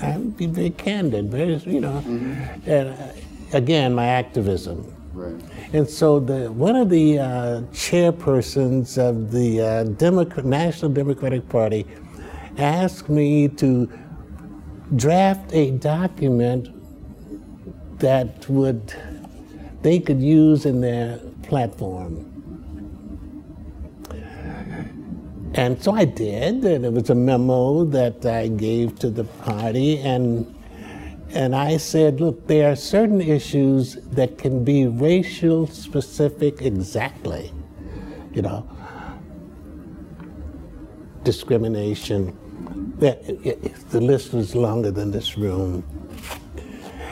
I'd 0.02 0.38
be 0.38 0.46
very 0.46 0.70
candid, 0.70 1.30
very, 1.30 1.56
you 1.58 1.82
know, 1.82 2.02
mm-hmm. 2.06 2.70
and 2.70 2.90
uh, 2.90 3.58
again, 3.58 3.94
my 3.94 4.06
activism. 4.06 4.96
Right. 5.14 5.36
And 5.74 5.90
so 5.90 6.20
the 6.20 6.52
one 6.52 6.76
of 6.76 6.90
the 6.90 7.20
uh, 7.20 7.26
chairpersons 7.74 8.98
of 8.98 9.32
the 9.32 9.62
uh, 9.62 9.84
Democrat, 9.84 10.46
National 10.46 10.92
Democratic 10.92 11.50
Party 11.50 11.86
asked 12.58 13.10
me 13.10 13.50
to 13.50 13.92
draft 14.96 15.52
a 15.54 15.72
document 15.72 16.70
that 18.00 18.48
would 18.48 18.96
they 19.82 20.00
could 20.00 20.22
use 20.22 20.66
in 20.66 20.82
their 20.82 21.20
platform. 21.44 22.26
And 25.56 25.82
so 25.82 25.94
I 25.94 26.06
did, 26.06 26.64
and 26.64 26.86
it 26.86 26.94
was 26.94 27.10
a 27.10 27.16
memo 27.16 27.84
that 27.86 28.26
I 28.26 28.48
gave 28.48 29.00
to 29.00 29.10
the 29.10 29.24
party, 29.24 30.00
and 30.00 30.56
and 31.32 31.56
I 31.56 31.78
said, 31.78 32.22
look, 32.22 32.48
there 32.48 32.72
are 32.72 32.76
certain 32.76 33.22
issues 33.22 33.96
that 34.12 34.38
can 34.38 34.64
be 34.64 34.88
racial 34.88 35.68
specific 35.68 36.62
exactly, 36.62 37.52
you 38.34 38.42
know, 38.42 38.68
discrimination. 41.24 42.36
The 43.00 44.02
list 44.02 44.34
was 44.34 44.56
longer 44.56 44.92
than 44.92 45.12
this 45.12 45.38
room. 45.38 45.84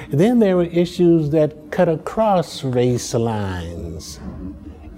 Then 0.10 0.40
there 0.40 0.56
were 0.56 0.64
issues 0.64 1.30
that 1.32 1.72
cut 1.72 1.90
across 1.90 2.64
race 2.64 3.14
lines. 3.14 4.20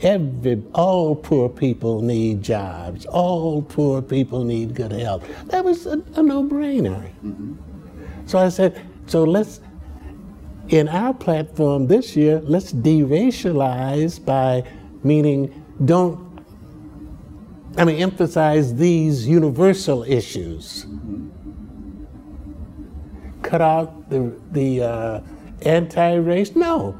Every, 0.01 0.63
all 0.73 1.15
poor 1.15 1.49
people 1.49 2.01
need 2.01 2.41
jobs. 2.41 3.05
All 3.07 3.61
poor 3.61 4.01
people 4.01 4.43
need 4.43 4.75
good 4.75 4.91
health. 4.91 5.27
That 5.47 5.65
was 5.65 5.85
a, 5.85 6.01
a 6.15 6.23
no-brainer. 6.23 7.09
So 8.25 8.37
I 8.37 8.49
said, 8.49 8.81
so 9.07 9.23
let's, 9.23 9.59
in 10.69 10.87
our 10.87 11.13
platform 11.13 11.87
this 11.87 12.15
year, 12.15 12.39
let's 12.43 12.71
deracialize 12.71 14.23
by 14.23 14.63
meaning 15.03 15.65
don't, 15.83 16.29
I 17.77 17.85
mean, 17.85 17.97
emphasize 17.97 18.75
these 18.75 19.27
universal 19.27 20.03
issues. 20.03 20.85
Cut 23.49 23.61
out 23.61 24.09
the, 24.11 24.39
the 24.51 24.83
uh, 24.83 25.21
anti-race? 25.63 26.55
No, 26.55 26.95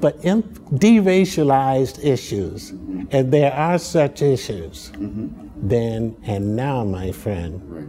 but 0.00 0.22
deracialized 0.22 2.04
issues. 2.04 2.70
And 3.10 3.32
there 3.32 3.52
are 3.52 3.76
such 3.76 4.22
issues. 4.22 4.92
Mm-hmm. 4.94 5.68
Then 5.68 6.16
and 6.22 6.54
now, 6.54 6.84
my 6.84 7.10
friend. 7.10 7.60
Right. 7.66 7.88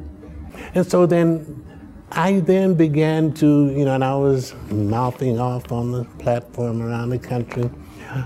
And 0.74 0.86
so 0.86 1.06
then 1.06 1.64
I 2.12 2.40
then 2.40 2.74
began 2.74 3.34
to, 3.34 3.72
you 3.78 3.86
know, 3.86 3.94
and 3.94 4.04
I 4.04 4.16
was 4.16 4.56
mouthing 4.72 5.40
off 5.40 5.72
on 5.72 5.92
the 5.92 6.06
platform 6.24 6.82
around 6.82 7.12
the 7.12 7.20
country. 7.20 7.70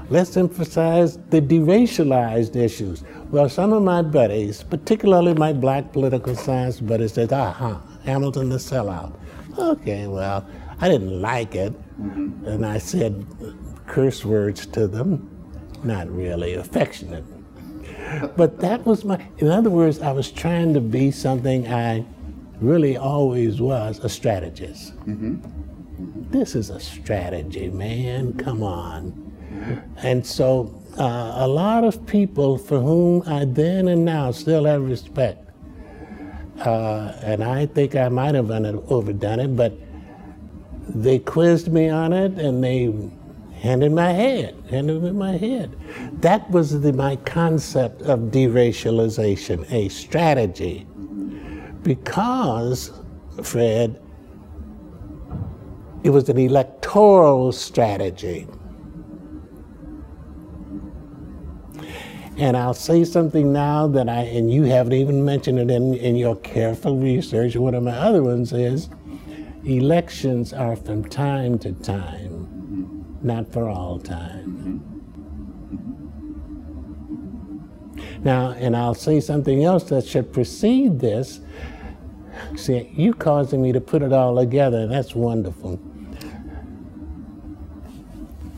Let's 0.09 0.38
emphasize 0.38 1.17
the 1.29 1.41
deracialized 1.41 2.55
issues. 2.55 3.03
Well, 3.29 3.49
some 3.49 3.73
of 3.73 3.83
my 3.83 4.01
buddies, 4.01 4.63
particularly 4.63 5.33
my 5.33 5.51
black 5.51 5.91
political 5.91 6.33
science 6.33 6.79
buddies, 6.79 7.13
said, 7.13 7.33
aha, 7.33 7.81
Hamilton 8.05 8.49
the 8.49 8.55
sellout. 8.55 9.13
Okay, 9.57 10.07
well, 10.07 10.47
I 10.79 10.89
didn't 10.89 11.21
like 11.21 11.55
it. 11.55 11.73
Mm-hmm. 12.01 12.45
And 12.47 12.65
I 12.65 12.77
said 12.77 13.25
curse 13.87 14.25
words 14.25 14.65
to 14.67 14.87
them, 14.87 15.29
not 15.83 16.09
really 16.09 16.55
affectionate. 16.55 17.23
But 18.35 18.59
that 18.59 18.85
was 18.85 19.05
my, 19.05 19.25
in 19.37 19.47
other 19.47 19.69
words, 19.69 20.01
I 20.01 20.11
was 20.11 20.31
trying 20.31 20.73
to 20.73 20.81
be 20.81 21.11
something 21.11 21.67
I 21.67 22.05
really 22.59 22.97
always 22.97 23.61
was 23.61 23.99
a 23.99 24.09
strategist. 24.09 24.95
Mm-hmm. 25.05 25.35
Mm-hmm. 25.35 26.31
This 26.31 26.55
is 26.55 26.69
a 26.69 26.79
strategy, 26.79 27.69
man. 27.69 28.33
Come 28.33 28.63
on. 28.63 29.21
And 29.97 30.25
so, 30.25 30.81
uh, 30.99 31.33
a 31.37 31.47
lot 31.47 31.83
of 31.83 32.05
people 32.05 32.57
for 32.57 32.79
whom 32.79 33.23
I 33.25 33.45
then 33.45 33.87
and 33.87 34.05
now 34.05 34.31
still 34.31 34.65
have 34.65 34.81
respect, 34.81 35.44
uh, 36.59 37.13
and 37.21 37.43
I 37.43 37.65
think 37.65 37.95
I 37.95 38.09
might 38.09 38.35
have 38.35 38.49
overdone 38.49 39.39
it, 39.39 39.55
but 39.55 39.73
they 40.87 41.19
quizzed 41.19 41.71
me 41.71 41.89
on 41.89 42.13
it 42.13 42.33
and 42.33 42.63
they 42.63 42.93
handed 43.59 43.91
my 43.91 44.11
head, 44.11 44.55
handed 44.69 45.01
me 45.01 45.11
my 45.11 45.37
head. 45.37 45.75
That 46.21 46.49
was 46.51 46.81
the, 46.81 46.93
my 46.93 47.15
concept 47.17 48.01
of 48.03 48.19
deracialization, 48.31 49.69
a 49.71 49.89
strategy 49.89 50.85
because, 51.85 52.91
Fred, 53.43 54.01
it 56.03 56.09
was 56.09 56.29
an 56.29 56.37
electoral 56.37 57.51
strategy. 57.51 58.47
And 62.38 62.58
I'll 62.58 62.74
say 62.74 63.06
something 63.06 63.54
now 63.54 63.88
that 63.88 64.10
I, 64.10 64.21
and 64.24 64.52
you 64.52 64.63
haven't 64.63 64.93
even 64.93 65.24
mentioned 65.24 65.60
it 65.60 65.71
in, 65.71 65.93
in 65.95 66.15
your 66.15 66.36
careful 66.38 66.98
research. 66.98 67.56
One 67.56 67.74
of 67.74 67.84
my 67.84 67.98
other 67.98 68.24
ones 68.24 68.52
is 68.52 68.89
elections 69.63 70.54
are 70.54 70.76
from 70.76 71.06
time 71.06 71.58
to 71.60 71.71
time, 71.71 73.17
not 73.21 73.52
for 73.52 73.69
all 73.69 74.00
time. 74.00 74.82
Now, 78.24 78.52
and 78.52 78.76
I'll 78.76 78.95
say 78.95 79.19
something 79.19 79.63
else 79.63 79.86
that 79.86 80.06
should 80.06 80.34
precede 80.34 81.00
this 81.00 81.39
See, 82.56 82.89
you 82.95 83.13
causing 83.13 83.62
me 83.62 83.71
to 83.71 83.82
put 83.82 84.02
it 84.02 84.13
all 84.13 84.36
together, 84.36 84.88
that's 84.88 85.15
wonderful. 85.15 85.76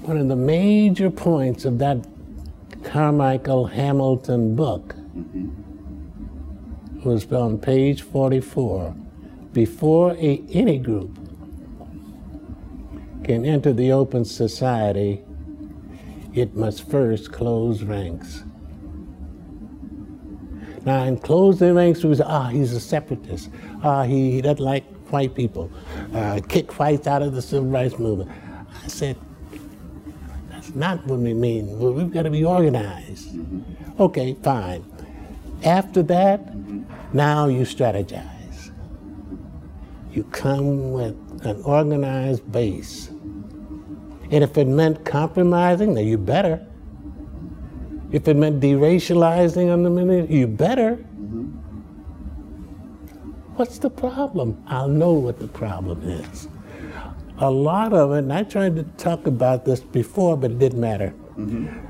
One 0.04 0.18
of 0.18 0.28
the 0.28 0.36
major 0.36 1.10
points 1.10 1.66
of 1.66 1.80
that 1.80 2.06
Carmichael 2.88 3.65
Hamilton 3.65 4.56
book 4.56 4.95
was 7.04 7.30
on 7.34 7.60
page 7.60 8.02
44. 8.02 8.95
Before 9.52 10.13
a, 10.13 10.41
any 10.52 10.80
group 10.80 11.13
can 13.26 13.45
enter 13.45 13.73
the 13.73 13.91
open 13.91 14.23
society, 14.23 15.21
it 16.34 16.56
must 16.56 16.89
first 16.89 17.34
close 17.34 17.84
ranks. 17.84 18.45
Now, 20.86 21.04
in 21.04 21.17
closing 21.17 21.76
ranks, 21.76 22.06
we 22.06 22.15
say, 22.15 22.23
ah, 22.26 22.47
he's 22.47 22.71
a 22.71 22.80
separatist. 22.80 23.50
Ah, 23.84 24.04
he, 24.04 24.32
he 24.32 24.41
doesn't 24.41 24.63
like 24.63 24.86
white 25.08 25.36
people. 25.36 25.69
Uh, 26.13 26.39
kick 26.47 26.80
whites 26.80 27.06
out 27.06 27.21
of 27.21 27.34
the 27.34 27.41
civil 27.41 27.67
rights 27.67 28.00
movement. 28.00 28.32
I 28.82 28.88
said, 28.88 29.17
not 30.78 31.06
what 31.08 31.20
we 31.20 31.34
mean. 31.34 31.80
We've 31.80 32.12
got 32.12 32.24
to 32.24 32.30
be 32.30 32.46
organized. 32.46 33.34
Mm-hmm. 33.34 34.02
Okay, 34.02 34.36
fine. 34.44 34.86
After 35.63 36.04
that, 36.04 36.56
now 37.13 37.48
you 37.48 37.62
strategize. 37.62 38.72
You 40.12 40.24
come 40.26 40.92
with 40.92 41.16
an 41.44 41.62
organized 41.63 42.52
base. 42.52 43.08
And 44.30 44.44
if 44.44 44.58
it 44.58 44.68
meant 44.68 45.04
compromising, 45.06 45.94
then 45.96 46.06
you 46.06 46.18
better. 46.18 46.66
If 48.12 48.28
it 48.28 48.36
meant 48.36 48.62
deracializing 48.62 49.72
on 49.72 49.84
the 49.84 49.90
minute, 49.90 50.30
you 50.30 50.48
better. 50.48 50.98
Mm-hmm. 50.98 51.46
What's 53.56 53.80
the 53.80 53.90
problem? 53.90 54.63
I'll 54.68 54.88
know 54.88 55.13
what 55.13 55.40
the 55.40 55.48
problem 55.48 56.08
is. 56.08 56.48
A 57.39 57.52
lot 57.52 57.93
of 57.93 58.12
it, 58.13 58.19
and 58.19 58.34
I 58.34 58.43
tried 58.43 58.76
to 58.78 58.84
talk 58.84 59.28
about 59.28 59.63
this 59.63 59.80
before, 59.80 60.36
but 60.38 60.52
it 60.52 60.60
didn't 60.60 60.82
matter. 60.82 61.13
Mm-hmm. 61.38 61.88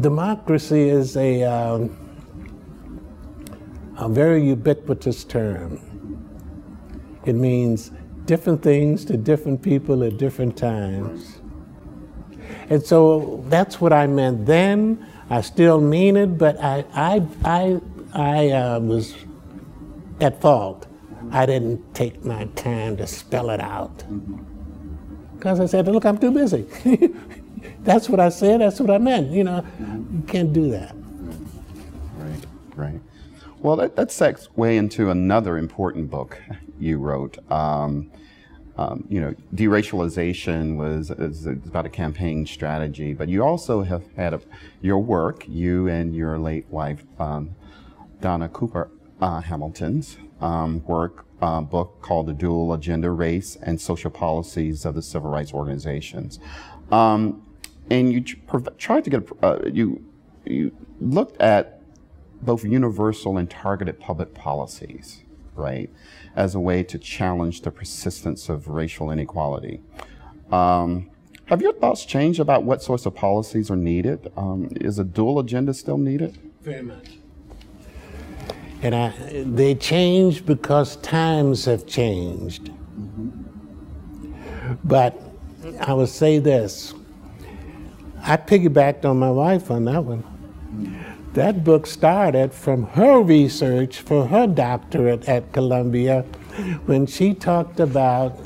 Democracy 0.00 0.88
is 0.88 1.16
a, 1.16 1.42
um, 1.42 1.90
a 3.98 4.08
very 4.08 4.42
ubiquitous 4.46 5.24
term. 5.24 5.80
It 7.26 7.34
means 7.34 7.90
different 8.24 8.62
things 8.62 9.04
to 9.06 9.16
different 9.18 9.60
people 9.60 10.02
at 10.02 10.16
different 10.16 10.56
times. 10.56 11.40
And 12.70 12.82
so 12.82 13.44
that's 13.48 13.80
what 13.80 13.92
I 13.92 14.06
meant 14.06 14.46
then. 14.46 15.06
I 15.28 15.42
still 15.42 15.80
mean 15.80 16.16
it, 16.16 16.38
but 16.38 16.58
I, 16.62 16.84
I, 16.94 17.26
I, 17.44 17.80
I 18.14 18.48
uh, 18.50 18.80
was 18.80 19.14
at 20.20 20.40
fault. 20.40 20.87
I 21.30 21.46
didn't 21.46 21.94
take 21.94 22.24
my 22.24 22.44
time 22.56 22.96
to 22.96 23.06
spell 23.06 23.50
it 23.50 23.60
out. 23.60 24.04
Because 25.36 25.60
I 25.60 25.66
said, 25.66 25.86
look, 25.86 26.04
I'm 26.04 26.18
too 26.18 26.30
busy. 26.30 26.66
that's 27.80 28.08
what 28.08 28.20
I 28.20 28.28
said, 28.28 28.60
that's 28.60 28.80
what 28.80 28.90
I 28.90 28.98
meant. 28.98 29.30
You 29.30 29.44
know, 29.44 29.64
you 29.78 30.24
can't 30.26 30.52
do 30.52 30.70
that. 30.70 30.94
Right, 32.16 32.46
right. 32.74 33.00
Well, 33.60 33.76
that, 33.76 33.96
that 33.96 34.08
segues 34.08 34.48
way 34.56 34.76
into 34.76 35.10
another 35.10 35.58
important 35.58 36.10
book 36.10 36.40
you 36.78 36.98
wrote. 36.98 37.38
Um, 37.50 38.10
um, 38.76 39.04
you 39.08 39.20
know, 39.20 39.34
deracialization 39.54 40.76
was 40.76 41.10
is 41.10 41.46
about 41.46 41.84
a 41.84 41.88
campaign 41.88 42.46
strategy, 42.46 43.12
but 43.12 43.28
you 43.28 43.42
also 43.42 43.82
have 43.82 44.04
had 44.14 44.34
a, 44.34 44.40
your 44.80 44.98
work, 44.98 45.44
you 45.48 45.88
and 45.88 46.14
your 46.14 46.38
late 46.38 46.66
wife, 46.70 47.02
um, 47.18 47.56
Donna 48.20 48.48
Cooper 48.48 48.88
uh, 49.20 49.40
Hamilton's 49.40 50.16
um, 50.40 50.84
work, 50.86 51.24
uh, 51.40 51.60
book 51.60 52.00
called 52.02 52.26
The 52.26 52.34
Dual 52.34 52.72
Agenda 52.72 53.10
Race 53.10 53.56
and 53.62 53.80
Social 53.80 54.10
Policies 54.10 54.84
of 54.84 54.94
the 54.94 55.02
Civil 55.02 55.30
Rights 55.30 55.52
Organizations. 55.52 56.38
Um, 56.90 57.44
and 57.90 58.12
you 58.12 58.20
tried 58.20 59.04
to 59.04 59.10
get, 59.10 59.28
uh, 59.42 59.60
you, 59.72 60.04
you 60.44 60.72
looked 61.00 61.40
at 61.40 61.80
both 62.42 62.64
universal 62.64 63.38
and 63.38 63.50
targeted 63.50 63.98
public 63.98 64.34
policies, 64.34 65.22
right? 65.54 65.90
as 66.38 66.54
a 66.54 66.60
way 66.60 66.84
to 66.84 66.98
challenge 66.98 67.62
the 67.62 67.70
persistence 67.70 68.48
of 68.48 68.68
racial 68.68 69.10
inequality. 69.10 69.80
Um, 70.52 71.10
have 71.46 71.60
your 71.60 71.72
thoughts 71.72 72.04
changed 72.04 72.38
about 72.38 72.62
what 72.62 72.80
sorts 72.80 73.06
of 73.06 73.16
policies 73.16 73.68
are 73.70 73.76
needed? 73.76 74.30
Um, 74.36 74.68
is 74.80 75.00
a 75.00 75.04
dual 75.04 75.40
agenda 75.40 75.74
still 75.74 75.98
needed? 75.98 76.38
Very 76.62 76.82
much. 76.82 77.17
And 78.82 78.94
I, 78.94 79.12
they 79.44 79.74
change 79.74 80.46
because 80.46 80.96
times 80.96 81.64
have 81.64 81.86
changed. 81.86 82.70
But 84.84 85.20
I 85.80 85.92
will 85.94 86.06
say 86.06 86.38
this 86.38 86.94
I 88.22 88.36
piggybacked 88.36 89.04
on 89.04 89.18
my 89.18 89.30
wife 89.30 89.70
on 89.70 89.84
that 89.86 90.04
one. 90.04 90.24
That 91.34 91.64
book 91.64 91.86
started 91.86 92.52
from 92.52 92.84
her 92.88 93.20
research 93.20 94.00
for 94.00 94.26
her 94.26 94.46
doctorate 94.46 95.28
at 95.28 95.52
Columbia 95.52 96.22
when 96.86 97.06
she 97.06 97.34
talked 97.34 97.80
about 97.80 98.44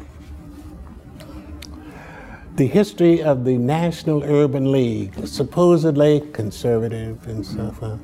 the 2.57 2.67
history 2.67 3.23
of 3.23 3.45
the 3.45 3.57
National 3.57 4.23
Urban 4.23 4.71
League, 4.71 5.27
supposedly 5.27 6.21
conservative 6.33 7.27
and 7.27 7.47
so 7.47 7.71
forth. 7.73 8.01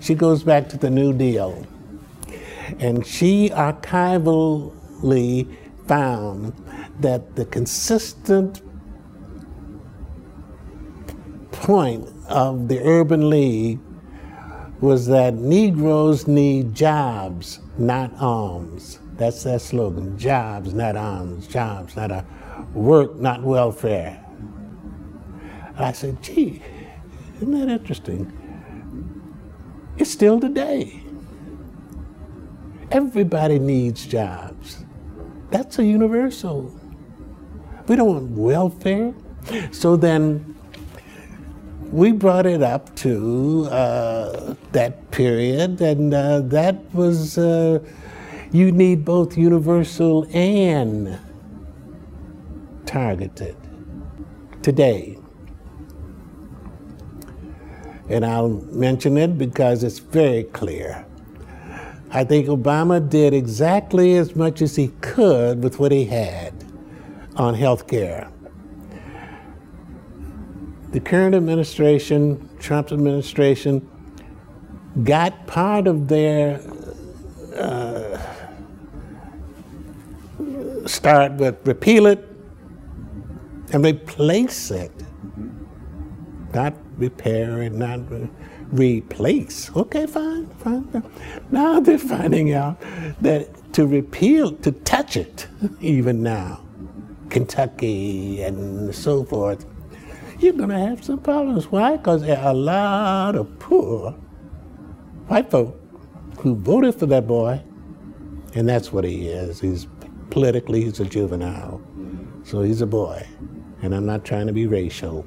She 0.00 0.14
goes 0.14 0.42
back 0.42 0.68
to 0.70 0.78
the 0.78 0.90
New 0.90 1.12
Deal. 1.12 1.66
And 2.78 3.06
she 3.06 3.50
archivally 3.50 4.74
found 5.86 6.54
that 7.00 7.34
the 7.36 7.44
consistent 7.46 8.62
point 11.52 12.08
of 12.28 12.68
the 12.68 12.80
Urban 12.80 13.28
League 13.28 13.80
was 14.80 15.06
that 15.08 15.34
Negroes 15.34 16.26
need 16.26 16.74
jobs, 16.74 17.60
not 17.76 18.12
arms. 18.18 18.98
That's 19.16 19.42
their 19.42 19.58
slogan 19.58 20.16
jobs, 20.18 20.72
not 20.72 20.96
arms, 20.96 21.46
jobs, 21.46 21.96
not 21.96 22.10
a 22.10 22.24
work, 22.72 23.16
not 23.16 23.42
welfare. 23.42 24.24
I 25.76 25.92
said, 25.92 26.22
gee, 26.22 26.62
isn't 27.36 27.50
that 27.50 27.68
interesting? 27.68 28.32
It's 30.00 30.10
still 30.10 30.40
today. 30.40 31.02
Everybody 32.90 33.58
needs 33.58 34.06
jobs. 34.06 34.82
That's 35.50 35.78
a 35.78 35.84
universal. 35.84 36.74
We 37.86 37.96
don't 37.96 38.08
want 38.08 38.30
welfare. 38.30 39.12
So 39.72 39.96
then 39.96 40.56
we 41.92 42.12
brought 42.12 42.46
it 42.46 42.62
up 42.62 42.96
to 42.96 43.66
uh, 43.70 44.54
that 44.72 45.10
period, 45.10 45.82
and 45.82 46.14
uh, 46.14 46.40
that 46.48 46.94
was 46.94 47.36
uh, 47.36 47.80
you 48.52 48.72
need 48.72 49.04
both 49.04 49.36
universal 49.36 50.26
and 50.32 51.18
targeted 52.86 53.54
today. 54.62 55.19
And 58.10 58.26
I'll 58.26 58.48
mention 58.48 59.16
it 59.16 59.38
because 59.38 59.84
it's 59.84 60.00
very 60.00 60.42
clear. 60.42 61.06
I 62.10 62.24
think 62.24 62.48
Obama 62.48 63.08
did 63.08 63.32
exactly 63.32 64.16
as 64.16 64.34
much 64.34 64.60
as 64.62 64.74
he 64.74 64.88
could 65.00 65.62
with 65.62 65.78
what 65.78 65.92
he 65.92 66.06
had 66.06 66.52
on 67.36 67.54
health 67.54 67.86
care. 67.86 68.28
The 70.90 70.98
current 70.98 71.36
administration, 71.36 72.50
Trump 72.58 72.90
administration, 72.90 73.88
got 75.04 75.46
part 75.46 75.86
of 75.86 76.08
their 76.08 76.60
uh, 77.56 78.18
start 80.86 81.34
with 81.34 81.64
repeal 81.64 82.06
it 82.06 82.26
and 83.72 83.84
replace 83.84 84.72
it, 84.72 84.90
not 86.52 86.74
repair 87.00 87.62
and 87.62 87.78
not 87.78 88.10
re- 88.10 88.28
replace. 88.70 89.70
Okay, 89.74 90.06
fine, 90.06 90.46
fine, 90.58 90.84
fine. 90.84 91.10
Now 91.50 91.80
they're 91.80 91.98
finding 91.98 92.52
out 92.52 92.80
that 93.20 93.72
to 93.74 93.86
repeal, 93.86 94.52
to 94.56 94.72
touch 94.72 95.16
it, 95.16 95.46
even 95.80 96.22
now, 96.22 96.62
Kentucky 97.30 98.42
and 98.42 98.94
so 98.94 99.24
forth, 99.24 99.66
you're 100.38 100.52
going 100.54 100.70
to 100.70 100.78
have 100.78 101.04
some 101.04 101.18
problems. 101.18 101.70
Why? 101.70 101.96
Because 101.96 102.22
there 102.22 102.38
are 102.38 102.50
a 102.50 102.54
lot 102.54 103.36
of 103.36 103.58
poor 103.58 104.12
white 105.28 105.50
folk 105.50 105.78
who 106.38 106.56
voted 106.56 106.94
for 106.94 107.06
that 107.06 107.26
boy, 107.26 107.62
and 108.54 108.68
that's 108.68 108.92
what 108.92 109.04
he 109.04 109.28
is. 109.28 109.60
He's 109.60 109.86
politically, 110.30 110.84
he's 110.84 110.98
a 111.00 111.04
juvenile. 111.04 111.80
So 112.42 112.62
he's 112.62 112.80
a 112.80 112.86
boy, 112.86 113.26
and 113.82 113.94
I'm 113.94 114.06
not 114.06 114.24
trying 114.24 114.46
to 114.46 114.52
be 114.52 114.66
racial. 114.66 115.26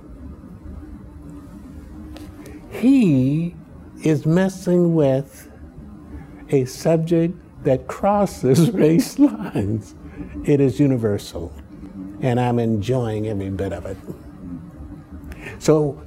He 2.73 3.55
is 4.03 4.25
messing 4.25 4.95
with 4.95 5.49
a 6.49 6.65
subject 6.65 7.35
that 7.63 7.87
crosses 7.87 8.71
race 8.73 9.17
lines. 9.19 9.95
It 10.45 10.59
is 10.59 10.79
universal, 10.79 11.53
and 12.21 12.39
I'm 12.39 12.59
enjoying 12.59 13.27
every 13.27 13.49
bit 13.49 13.73
of 13.73 13.85
it. 13.85 13.97
So, 15.59 16.01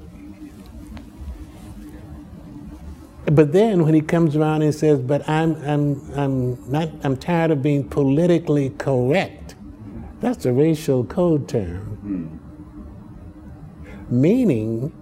but 3.25 3.53
then 3.53 3.85
when 3.85 3.95
he 3.95 4.01
comes 4.01 4.37
around 4.37 4.63
and 4.63 4.75
says, 4.75 5.01
"But 5.01 5.29
I'm, 5.29 5.57
I'm, 5.65 6.13
I'm 6.15 6.71
not, 6.71 6.91
I'm 7.03 7.17
tired 7.17 7.51
of 7.51 7.63
being 7.63 7.89
politically 7.89 8.71
correct," 8.71 9.55
that's 10.21 10.45
a 10.47 10.53
racial 10.53 11.05
code 11.05 11.49
term, 11.49 12.41
hmm. 14.09 14.21
meaning 14.21 14.93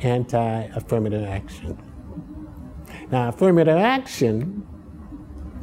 anti-affirmative 0.00 1.24
action. 1.24 1.78
Now, 3.10 3.28
affirmative 3.28 3.76
action 3.76 4.66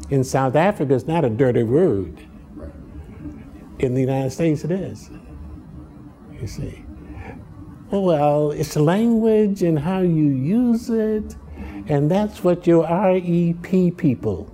in 0.09 0.23
South 0.23 0.55
Africa 0.55 0.93
is 0.93 1.07
not 1.07 1.25
a 1.25 1.29
dirty 1.29 1.63
word. 1.63 2.19
In 3.79 3.93
the 3.93 4.01
United 4.01 4.31
States, 4.31 4.63
it 4.63 4.71
is. 4.71 5.09
You 6.39 6.47
see. 6.47 6.85
Oh, 7.91 8.01
well, 8.01 8.51
it's 8.51 8.75
language 8.75 9.61
and 9.61 9.77
how 9.77 9.99
you 9.99 10.29
use 10.29 10.89
it, 10.89 11.35
and 11.87 12.09
that's 12.09 12.43
what 12.43 12.65
your 12.65 12.83
REP 12.83 13.97
people 13.97 14.49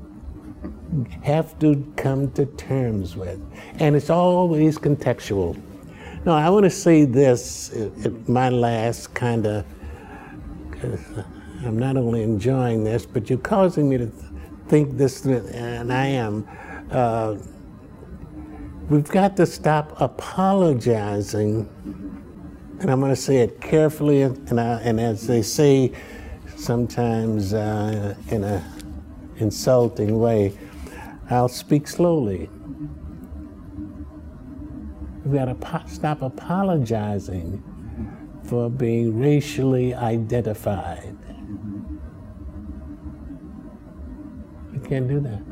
have 1.23 1.57
to 1.59 1.93
come 1.95 2.31
to 2.31 2.45
terms 2.45 3.15
with. 3.15 3.39
And 3.75 3.95
it's 3.95 4.09
always 4.09 4.77
contextual. 4.77 5.61
Now, 6.25 6.34
I 6.34 6.49
want 6.49 6.65
to 6.65 6.69
say 6.69 7.05
this 7.05 7.71
at 8.03 8.27
my 8.27 8.49
last 8.49 9.13
kind 9.13 9.45
of, 9.45 9.65
I'm 11.65 11.77
not 11.77 11.97
only 11.97 12.23
enjoying 12.23 12.84
this, 12.84 13.05
but 13.05 13.29
you're 13.29 13.39
causing 13.39 13.89
me 13.89 13.97
to 13.97 14.12
think 14.67 14.97
this, 14.97 15.25
and 15.25 15.91
I 15.91 16.05
am. 16.08 16.47
Uh, 16.91 17.38
we've 18.89 19.08
got 19.08 19.38
to 19.38 19.45
stop 19.45 19.99
apologizing 20.01 21.69
and 22.79 22.89
I'm 22.89 23.01
going 23.01 23.12
to 23.12 23.21
say 23.21 23.38
it 23.38 23.60
carefully, 23.60 24.21
and, 24.21 24.60
I, 24.60 24.79
and 24.79 25.01
as 25.01 25.27
they 25.27 25.41
say 25.41 25.91
sometimes 26.55 27.53
uh, 27.53 28.15
in 28.29 28.45
a 28.45 28.65
insulting 29.38 30.17
way, 30.17 30.58
I'll 31.29 31.49
speak 31.49 31.89
slowly. 31.89 32.49
We've 35.29 35.37
got 35.37 35.85
to 35.85 35.93
stop 35.93 36.23
apologizing 36.23 37.63
for 38.45 38.67
being 38.67 39.19
racially 39.19 39.93
identified. 39.93 41.15
We 44.73 44.79
can't 44.87 45.07
do 45.07 45.19
that. 45.19 45.43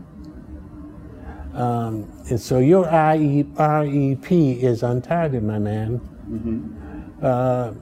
Um, 1.62 2.12
and 2.28 2.40
so 2.40 2.58
your 2.58 2.86
REP 2.86 4.32
is 4.32 4.82
on 4.82 5.04
target, 5.04 5.44
my 5.44 5.60
man. 5.60 6.00
Mm-hmm. 6.28 7.24
Uh, 7.24 7.74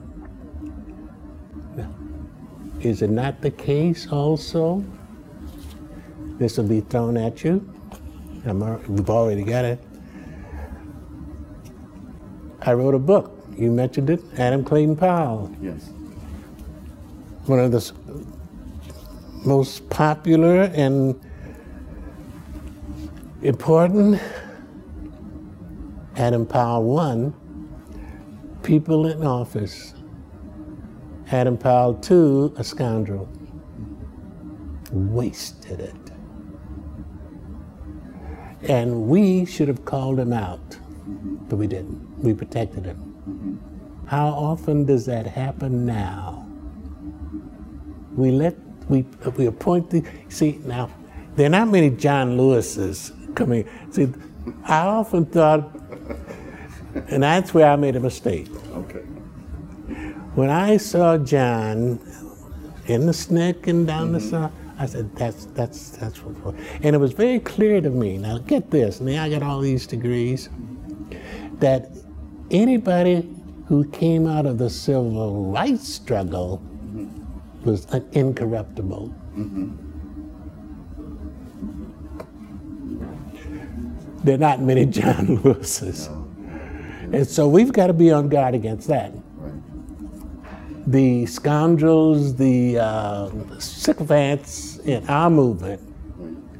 is 2.82 3.00
it 3.00 3.08
not 3.08 3.40
the 3.40 3.52
case 3.52 4.06
also? 4.12 4.84
This 6.38 6.58
will 6.58 6.68
be 6.68 6.82
thrown 6.82 7.16
at 7.16 7.42
you. 7.42 7.72
I'm, 8.44 8.60
we've 8.94 9.08
already 9.08 9.44
got 9.44 9.64
it. 9.64 9.82
I 12.66 12.72
wrote 12.72 12.94
a 12.94 12.98
book. 12.98 13.32
You 13.56 13.70
mentioned 13.70 14.10
it, 14.10 14.20
Adam 14.36 14.64
Clayton 14.64 14.96
Powell. 14.96 15.54
Yes. 15.62 15.88
One 17.46 17.60
of 17.60 17.70
the 17.70 17.92
most 19.44 19.88
popular 19.88 20.64
and 20.74 21.18
important 23.42 24.20
Adam 26.16 26.44
Powell 26.44 26.82
one 26.82 27.34
people 28.64 29.06
in 29.06 29.24
office. 29.24 29.94
Adam 31.30 31.56
Powell, 31.56 31.94
too, 31.94 32.52
a 32.56 32.64
scoundrel. 32.64 33.28
Wasted 34.90 35.78
it. 35.78 35.94
And 38.68 39.06
we 39.06 39.44
should 39.44 39.68
have 39.68 39.84
called 39.84 40.18
him 40.18 40.32
out, 40.32 40.78
but 41.48 41.56
we 41.56 41.68
didn't. 41.68 42.05
We 42.18 42.34
protected 42.34 42.84
him. 42.84 43.60
How 44.06 44.28
often 44.28 44.84
does 44.84 45.06
that 45.06 45.26
happen 45.26 45.84
now? 45.84 46.46
We 48.14 48.30
let 48.30 48.56
we 48.88 49.04
we 49.36 49.46
appoint 49.46 49.90
the 49.90 50.04
see 50.28 50.60
now. 50.64 50.90
There 51.34 51.46
are 51.46 51.50
not 51.50 51.68
many 51.68 51.90
John 51.90 52.36
Lewises 52.36 53.12
coming. 53.34 53.68
See, 53.90 54.08
I 54.64 54.86
often 54.86 55.26
thought, 55.26 55.70
and 57.08 57.22
that's 57.22 57.52
where 57.52 57.70
I 57.70 57.76
made 57.76 57.96
a 57.96 58.00
mistake. 58.00 58.48
Okay. 58.72 59.00
When 60.34 60.50
I 60.50 60.76
saw 60.76 61.18
John 61.18 62.00
in 62.86 63.06
the 63.06 63.12
SNCC 63.12 63.66
and 63.66 63.86
down 63.86 64.12
the 64.12 64.18
mm-hmm. 64.18 64.30
south, 64.30 64.52
I 64.78 64.86
said, 64.86 65.14
that's, 65.16 65.46
that's, 65.46 65.90
that's 65.90 66.18
what, 66.18 66.54
and 66.82 66.94
it 66.94 66.98
was 66.98 67.12
very 67.12 67.40
clear 67.40 67.80
to 67.80 67.88
me, 67.88 68.18
now 68.18 68.38
get 68.38 68.70
this, 68.70 69.00
now 69.00 69.24
I 69.24 69.30
got 69.30 69.42
all 69.42 69.60
these 69.60 69.86
degrees, 69.86 70.50
that 71.60 71.90
anybody 72.50 73.28
who 73.66 73.88
came 73.90 74.26
out 74.26 74.46
of 74.46 74.58
the 74.58 74.70
civil 74.70 75.50
rights 75.50 75.88
struggle 75.88 76.62
was 77.64 77.86
an 77.92 78.08
incorruptible. 78.12 79.14
There 84.24 84.34
are 84.34 84.38
not 84.38 84.60
many 84.60 84.86
John 84.86 85.26
Lewises. 85.42 86.08
And 87.12 87.26
so 87.26 87.46
we've 87.48 87.72
got 87.72 87.88
to 87.88 87.92
be 87.92 88.10
on 88.10 88.28
guard 88.28 88.54
against 88.54 88.88
that. 88.88 89.12
The 90.86 91.26
scoundrels, 91.26 92.36
the 92.36 92.78
uh, 92.78 93.30
sycophants 93.58 94.78
in 94.78 95.06
our 95.08 95.30
movement, 95.30 95.80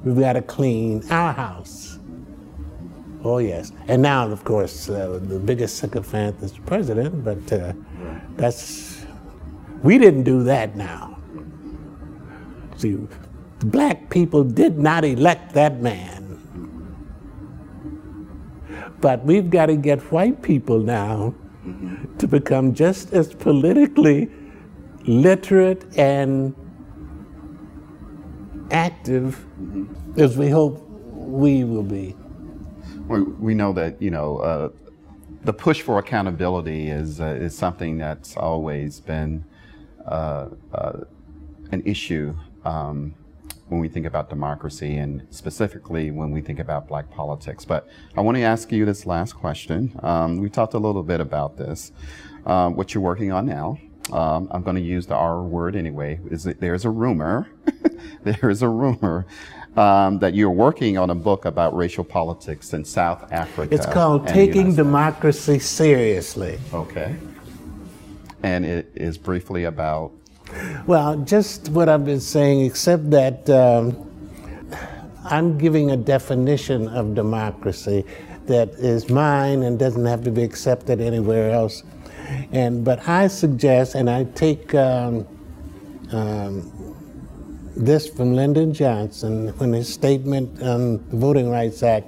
we've 0.04 0.18
got 0.18 0.34
to 0.34 0.42
clean 0.42 1.02
our 1.10 1.32
house. 1.32 1.85
Oh, 3.28 3.38
yes. 3.38 3.72
And 3.88 4.02
now, 4.02 4.30
of 4.30 4.44
course, 4.44 4.88
uh, 4.88 5.18
the 5.20 5.40
biggest 5.40 5.78
sycophant 5.78 6.40
is 6.44 6.52
the 6.52 6.60
president, 6.60 7.24
but 7.24 7.52
uh, 7.52 7.72
that's, 8.36 9.04
we 9.82 9.98
didn't 9.98 10.22
do 10.22 10.44
that 10.44 10.76
now. 10.76 11.18
See, 12.76 12.92
the 13.58 13.66
black 13.66 14.10
people 14.10 14.44
did 14.44 14.78
not 14.78 15.04
elect 15.04 15.54
that 15.54 15.80
man. 15.80 16.22
But 19.00 19.24
we've 19.24 19.50
got 19.50 19.66
to 19.66 19.76
get 19.76 20.00
white 20.12 20.40
people 20.40 20.78
now 20.78 21.34
to 22.18 22.28
become 22.28 22.74
just 22.74 23.12
as 23.12 23.34
politically 23.34 24.30
literate 25.02 25.98
and 25.98 26.54
active 28.70 29.44
as 30.16 30.36
we 30.36 30.48
hope 30.48 30.80
we 31.10 31.64
will 31.64 31.82
be. 31.82 32.14
We, 33.08 33.54
know 33.54 33.72
that 33.72 34.00
you 34.02 34.10
know 34.10 34.38
uh, 34.38 34.68
the 35.42 35.52
push 35.52 35.80
for 35.80 35.98
accountability 35.98 36.88
is 36.88 37.20
uh, 37.20 37.38
is 37.40 37.56
something 37.56 37.98
that's 37.98 38.36
always 38.36 39.00
been 39.00 39.44
uh, 40.06 40.48
uh 40.72 41.00
an 41.72 41.82
issue 41.84 42.36
um, 42.64 43.14
when 43.68 43.80
we 43.80 43.88
think 43.88 44.06
about 44.06 44.30
democracy 44.30 44.96
and 44.96 45.26
specifically 45.30 46.10
when 46.10 46.30
we 46.30 46.40
think 46.40 46.58
about 46.58 46.86
black 46.86 47.10
politics. 47.10 47.64
But 47.64 47.88
I 48.16 48.20
want 48.20 48.36
to 48.36 48.42
ask 48.42 48.70
you 48.70 48.84
this 48.84 49.06
last 49.06 49.34
question. 49.34 49.98
Um, 50.02 50.38
we 50.38 50.48
talked 50.48 50.74
a 50.74 50.78
little 50.78 51.02
bit 51.02 51.20
about 51.20 51.56
this, 51.56 51.92
uh, 52.44 52.68
what 52.70 52.94
you're 52.94 53.02
working 53.02 53.32
on 53.32 53.46
now. 53.46 53.78
Um, 54.12 54.48
I'm 54.52 54.62
going 54.62 54.76
to 54.76 54.82
use 54.82 55.06
the 55.06 55.16
R 55.16 55.42
word 55.42 55.74
anyway. 55.74 56.20
Is 56.30 56.44
that 56.44 56.60
there's 56.60 56.84
a 56.84 56.90
rumor, 56.90 57.48
there 58.22 58.48
is 58.48 58.62
a 58.62 58.68
rumor 58.68 59.26
um, 59.76 60.18
that 60.18 60.34
you're 60.34 60.50
working 60.50 60.96
on 60.98 61.10
a 61.10 61.14
book 61.14 61.44
about 61.44 61.76
racial 61.76 62.04
politics 62.04 62.72
in 62.72 62.84
South 62.84 63.30
Africa. 63.32 63.74
It's 63.74 63.86
called 63.86 64.26
Taking 64.26 64.74
Democracy 64.74 65.58
Seriously. 65.58 66.58
Okay. 66.72 67.16
And 68.42 68.64
it 68.64 68.90
is 68.94 69.18
briefly 69.18 69.64
about 69.64 70.12
well, 70.86 71.16
just 71.16 71.68
what 71.70 71.88
I've 71.88 72.04
been 72.04 72.20
saying, 72.20 72.64
except 72.64 73.10
that 73.10 73.50
um, 73.50 74.08
I'm 75.24 75.58
giving 75.58 75.90
a 75.90 75.96
definition 75.96 76.88
of 76.88 77.14
democracy 77.14 78.04
that 78.46 78.70
is 78.70 79.10
mine 79.10 79.64
and 79.64 79.78
doesn't 79.78 80.06
have 80.06 80.22
to 80.22 80.30
be 80.30 80.44
accepted 80.44 81.00
anywhere 81.00 81.50
else. 81.50 81.82
And 82.52 82.84
but 82.84 83.08
I 83.08 83.26
suggest, 83.26 83.94
and 83.94 84.08
I 84.08 84.24
take 84.24 84.74
um, 84.74 85.26
um, 86.12 86.72
this 87.76 88.08
from 88.08 88.34
Lyndon 88.34 88.72
Johnson 88.72 89.48
when 89.58 89.72
his 89.74 89.92
statement 89.92 90.62
on 90.62 90.96
the 91.10 91.16
Voting 91.16 91.50
Rights 91.50 91.82
Act. 91.82 92.06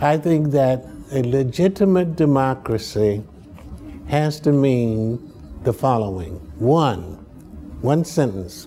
I 0.00 0.16
think 0.16 0.52
that 0.52 0.84
a 1.12 1.22
legitimate 1.22 2.16
democracy 2.16 3.22
has 4.08 4.40
to 4.40 4.52
mean 4.52 5.30
the 5.62 5.74
following 5.74 6.34
one, 6.58 7.18
one 7.82 8.04
sentence. 8.04 8.66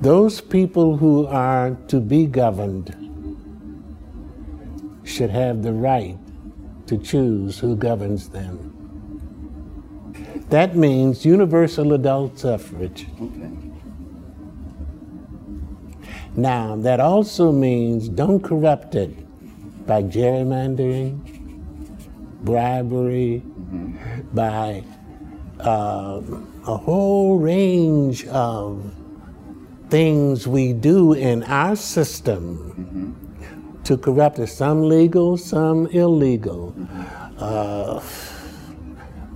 Those 0.00 0.40
people 0.40 0.96
who 0.96 1.26
are 1.26 1.76
to 1.88 2.00
be 2.00 2.26
governed 2.26 2.94
should 5.02 5.30
have 5.30 5.62
the 5.62 5.72
right 5.72 6.16
to 6.86 6.98
choose 6.98 7.58
who 7.58 7.74
governs 7.74 8.28
them. 8.28 8.65
That 10.50 10.76
means 10.76 11.24
universal 11.24 11.92
adult 11.92 12.38
suffrage. 12.38 13.06
Okay. 13.20 13.50
Now, 16.36 16.76
that 16.76 17.00
also 17.00 17.50
means 17.50 18.08
don't 18.08 18.40
corrupt 18.40 18.94
it 18.94 19.10
by 19.86 20.02
gerrymandering, 20.02 21.18
bribery, 22.42 23.42
by 24.34 24.84
uh, 25.60 26.20
a 26.66 26.76
whole 26.76 27.38
range 27.38 28.26
of 28.26 28.84
things 29.88 30.46
we 30.46 30.72
do 30.72 31.14
in 31.14 31.42
our 31.44 31.74
system 31.74 32.58
mm-hmm. 32.78 33.82
to 33.84 33.96
corrupt 33.96 34.38
it. 34.38 34.48
Some 34.48 34.88
legal, 34.88 35.36
some 35.36 35.86
illegal. 35.86 36.74
Mm-hmm. 36.76 37.36
Uh, 37.38 38.00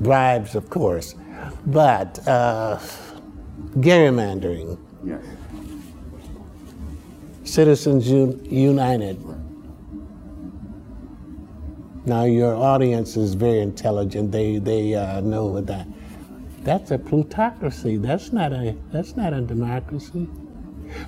bribes, 0.01 0.55
of 0.55 0.71
course, 0.71 1.15
but 1.67 2.27
uh, 2.27 2.79
gerrymandering. 3.77 4.79
Yes. 5.05 5.23
Citizens 7.45 8.09
United. 8.09 9.23
Now 12.07 12.25
your 12.25 12.55
audience 12.55 13.17
is 13.17 13.35
very 13.35 13.61
intelligent. 13.61 14.33
They 14.33 14.59
they 14.59 14.95
uh, 14.95 15.21
know 15.21 15.61
that 15.61 15.87
that's 16.63 16.91
a 16.91 16.99
plutocracy. 16.99 17.97
That's 17.97 18.33
not 18.33 18.53
a 18.53 18.77
that's 18.93 19.17
not 19.17 19.33
a 19.33 19.41
democracy. 19.41 20.29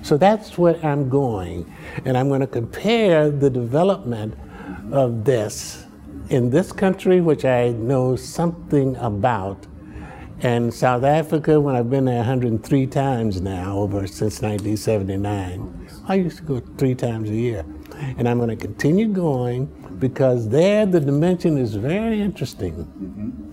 So 0.01 0.17
that's 0.17 0.57
where 0.57 0.77
I'm 0.85 1.09
going, 1.09 1.71
and 2.05 2.17
I'm 2.17 2.29
going 2.29 2.41
to 2.41 2.47
compare 2.47 3.29
the 3.29 3.49
development 3.49 4.35
of 4.91 5.25
this 5.25 5.82
in 6.33 6.49
this 6.49 6.71
country, 6.71 7.21
which 7.21 7.45
I 7.45 7.69
know 7.69 8.15
something 8.15 8.95
about, 8.95 9.67
and 10.39 10.73
South 10.73 11.03
Africa, 11.03 11.61
when 11.61 11.75
I've 11.75 11.91
been 11.91 12.05
there 12.05 12.17
103 12.17 12.87
times 12.87 13.39
now, 13.39 13.77
over 13.77 14.07
since 14.07 14.41
1979. 14.41 15.89
I 16.07 16.15
used 16.15 16.37
to 16.37 16.43
go 16.43 16.59
three 16.59 16.95
times 16.95 17.29
a 17.29 17.35
year, 17.35 17.63
and 18.17 18.27
I'm 18.27 18.39
going 18.39 18.49
to 18.49 18.55
continue 18.55 19.07
going 19.09 19.67
because 19.99 20.49
there 20.49 20.87
the 20.87 20.99
dimension 20.99 21.55
is 21.55 21.75
very 21.75 22.19
interesting. 22.19 22.73
Mm-hmm. 22.73 23.51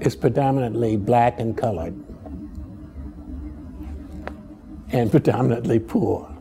It's 0.00 0.16
predominantly 0.16 0.96
black 0.96 1.38
and 1.38 1.56
colored, 1.56 1.94
and 4.90 5.12
predominantly 5.12 5.78
poor. 5.78 6.35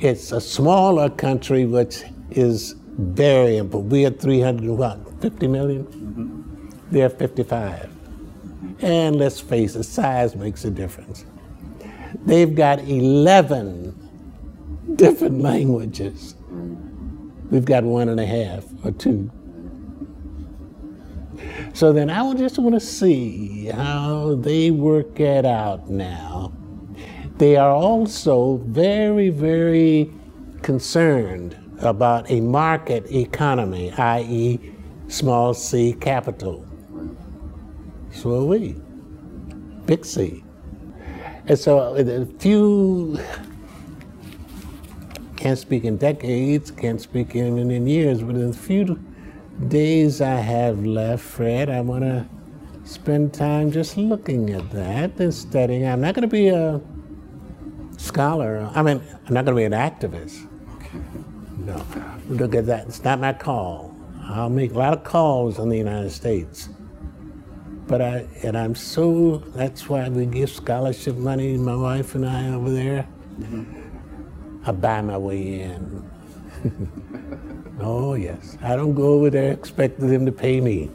It's 0.00 0.30
a 0.30 0.40
smaller 0.40 1.10
country 1.10 1.64
which 1.64 2.04
is 2.30 2.76
very 2.98 3.56
important. 3.56 3.90
We 3.90 4.06
are 4.06 4.10
300 4.10 4.70
what, 4.70 5.20
50 5.20 5.48
million? 5.48 5.84
Mm-hmm. 5.84 6.68
They're 6.92 7.10
55. 7.10 7.90
And 8.80 9.16
let's 9.16 9.40
face 9.40 9.74
it, 9.74 9.82
size 9.82 10.36
makes 10.36 10.64
a 10.64 10.70
difference. 10.70 11.24
They've 12.24 12.54
got 12.54 12.78
11 12.80 14.94
different 14.94 15.40
languages. 15.40 16.36
We've 17.50 17.64
got 17.64 17.82
one 17.82 18.08
and 18.08 18.20
a 18.20 18.26
half 18.26 18.64
or 18.84 18.92
two. 18.92 19.32
So 21.72 21.92
then 21.92 22.08
I 22.08 22.22
would 22.22 22.38
just 22.38 22.58
want 22.58 22.74
to 22.74 22.80
see 22.80 23.66
how 23.66 24.36
they 24.36 24.70
work 24.70 25.18
it 25.18 25.44
out 25.44 25.90
now. 25.90 26.52
They 27.38 27.56
are 27.56 27.70
also 27.70 28.56
very, 28.66 29.30
very 29.30 30.12
concerned 30.62 31.56
about 31.78 32.28
a 32.30 32.40
market 32.40 33.10
economy, 33.12 33.92
i.e., 33.92 34.58
small 35.06 35.54
c 35.54 35.92
capital. 35.92 36.66
So 38.10 38.40
are 38.40 38.44
we, 38.44 38.74
big 39.86 40.04
C. 40.04 40.42
And 41.46 41.56
so 41.56 41.78
uh, 41.78 41.94
a 41.94 42.26
few 42.40 43.20
can't 45.36 45.58
speak 45.58 45.84
in 45.84 45.96
decades, 45.96 46.72
can't 46.72 47.00
speak 47.00 47.36
even 47.36 47.70
in 47.70 47.86
years, 47.86 48.20
but 48.20 48.34
in 48.34 48.50
the 48.50 48.56
few 48.56 48.98
days 49.68 50.20
I 50.20 50.34
have 50.34 50.84
left, 50.84 51.22
Fred, 51.22 51.70
I 51.70 51.80
want 51.82 52.02
to 52.02 52.26
spend 52.82 53.32
time 53.32 53.70
just 53.70 53.96
looking 53.96 54.50
at 54.50 54.68
that 54.72 55.20
and 55.20 55.32
studying. 55.32 55.86
I'm 55.86 56.00
not 56.00 56.16
going 56.16 56.22
to 56.22 56.28
be 56.28 56.48
a 56.48 56.80
scholar. 57.98 58.70
I 58.74 58.82
mean, 58.82 59.02
I'm 59.26 59.34
not 59.34 59.44
going 59.44 59.56
to 59.56 59.60
be 59.60 59.64
an 59.64 59.72
activist. 59.72 60.46
No, 61.58 61.84
look 62.28 62.54
at 62.54 62.66
that. 62.66 62.86
It's 62.86 63.04
not 63.04 63.20
my 63.20 63.32
call. 63.34 63.94
I'll 64.22 64.48
make 64.50 64.72
a 64.72 64.78
lot 64.78 64.92
of 64.92 65.04
calls 65.04 65.58
in 65.58 65.68
the 65.68 65.76
United 65.76 66.10
States. 66.10 66.68
But 67.86 68.02
I, 68.02 68.26
and 68.42 68.56
I'm 68.56 68.74
so, 68.74 69.38
that's 69.54 69.88
why 69.88 70.08
we 70.08 70.26
give 70.26 70.50
scholarship 70.50 71.16
money, 71.16 71.56
my 71.56 71.74
wife 71.74 72.14
and 72.14 72.26
I 72.26 72.48
over 72.54 72.70
there. 72.70 73.06
I 74.66 74.72
buy 74.72 75.00
my 75.00 75.16
way 75.16 75.60
in. 75.62 76.10
oh, 77.80 78.14
yes. 78.14 78.58
I 78.62 78.76
don't 78.76 78.94
go 78.94 79.14
over 79.14 79.30
there 79.30 79.52
expecting 79.52 80.08
them 80.08 80.26
to 80.26 80.32
pay 80.32 80.60
me. 80.60 80.90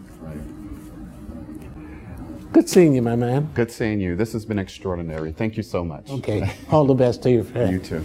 Good 2.53 2.69
seeing 2.69 2.93
you, 2.93 3.01
my 3.01 3.15
man. 3.15 3.49
Good 3.55 3.71
seeing 3.71 3.99
you. 3.99 4.15
This 4.15 4.31
has 4.33 4.45
been 4.45 4.59
extraordinary. 4.59 5.31
Thank 5.31 5.57
you 5.57 5.63
so 5.63 5.83
much. 5.83 6.07
Okay. 6.11 6.53
All 6.69 6.85
the 6.85 6.93
best 6.93 7.23
to 7.23 7.31
you, 7.31 7.43
Fred. 7.43 7.71
You 7.71 7.79
too. 7.79 8.03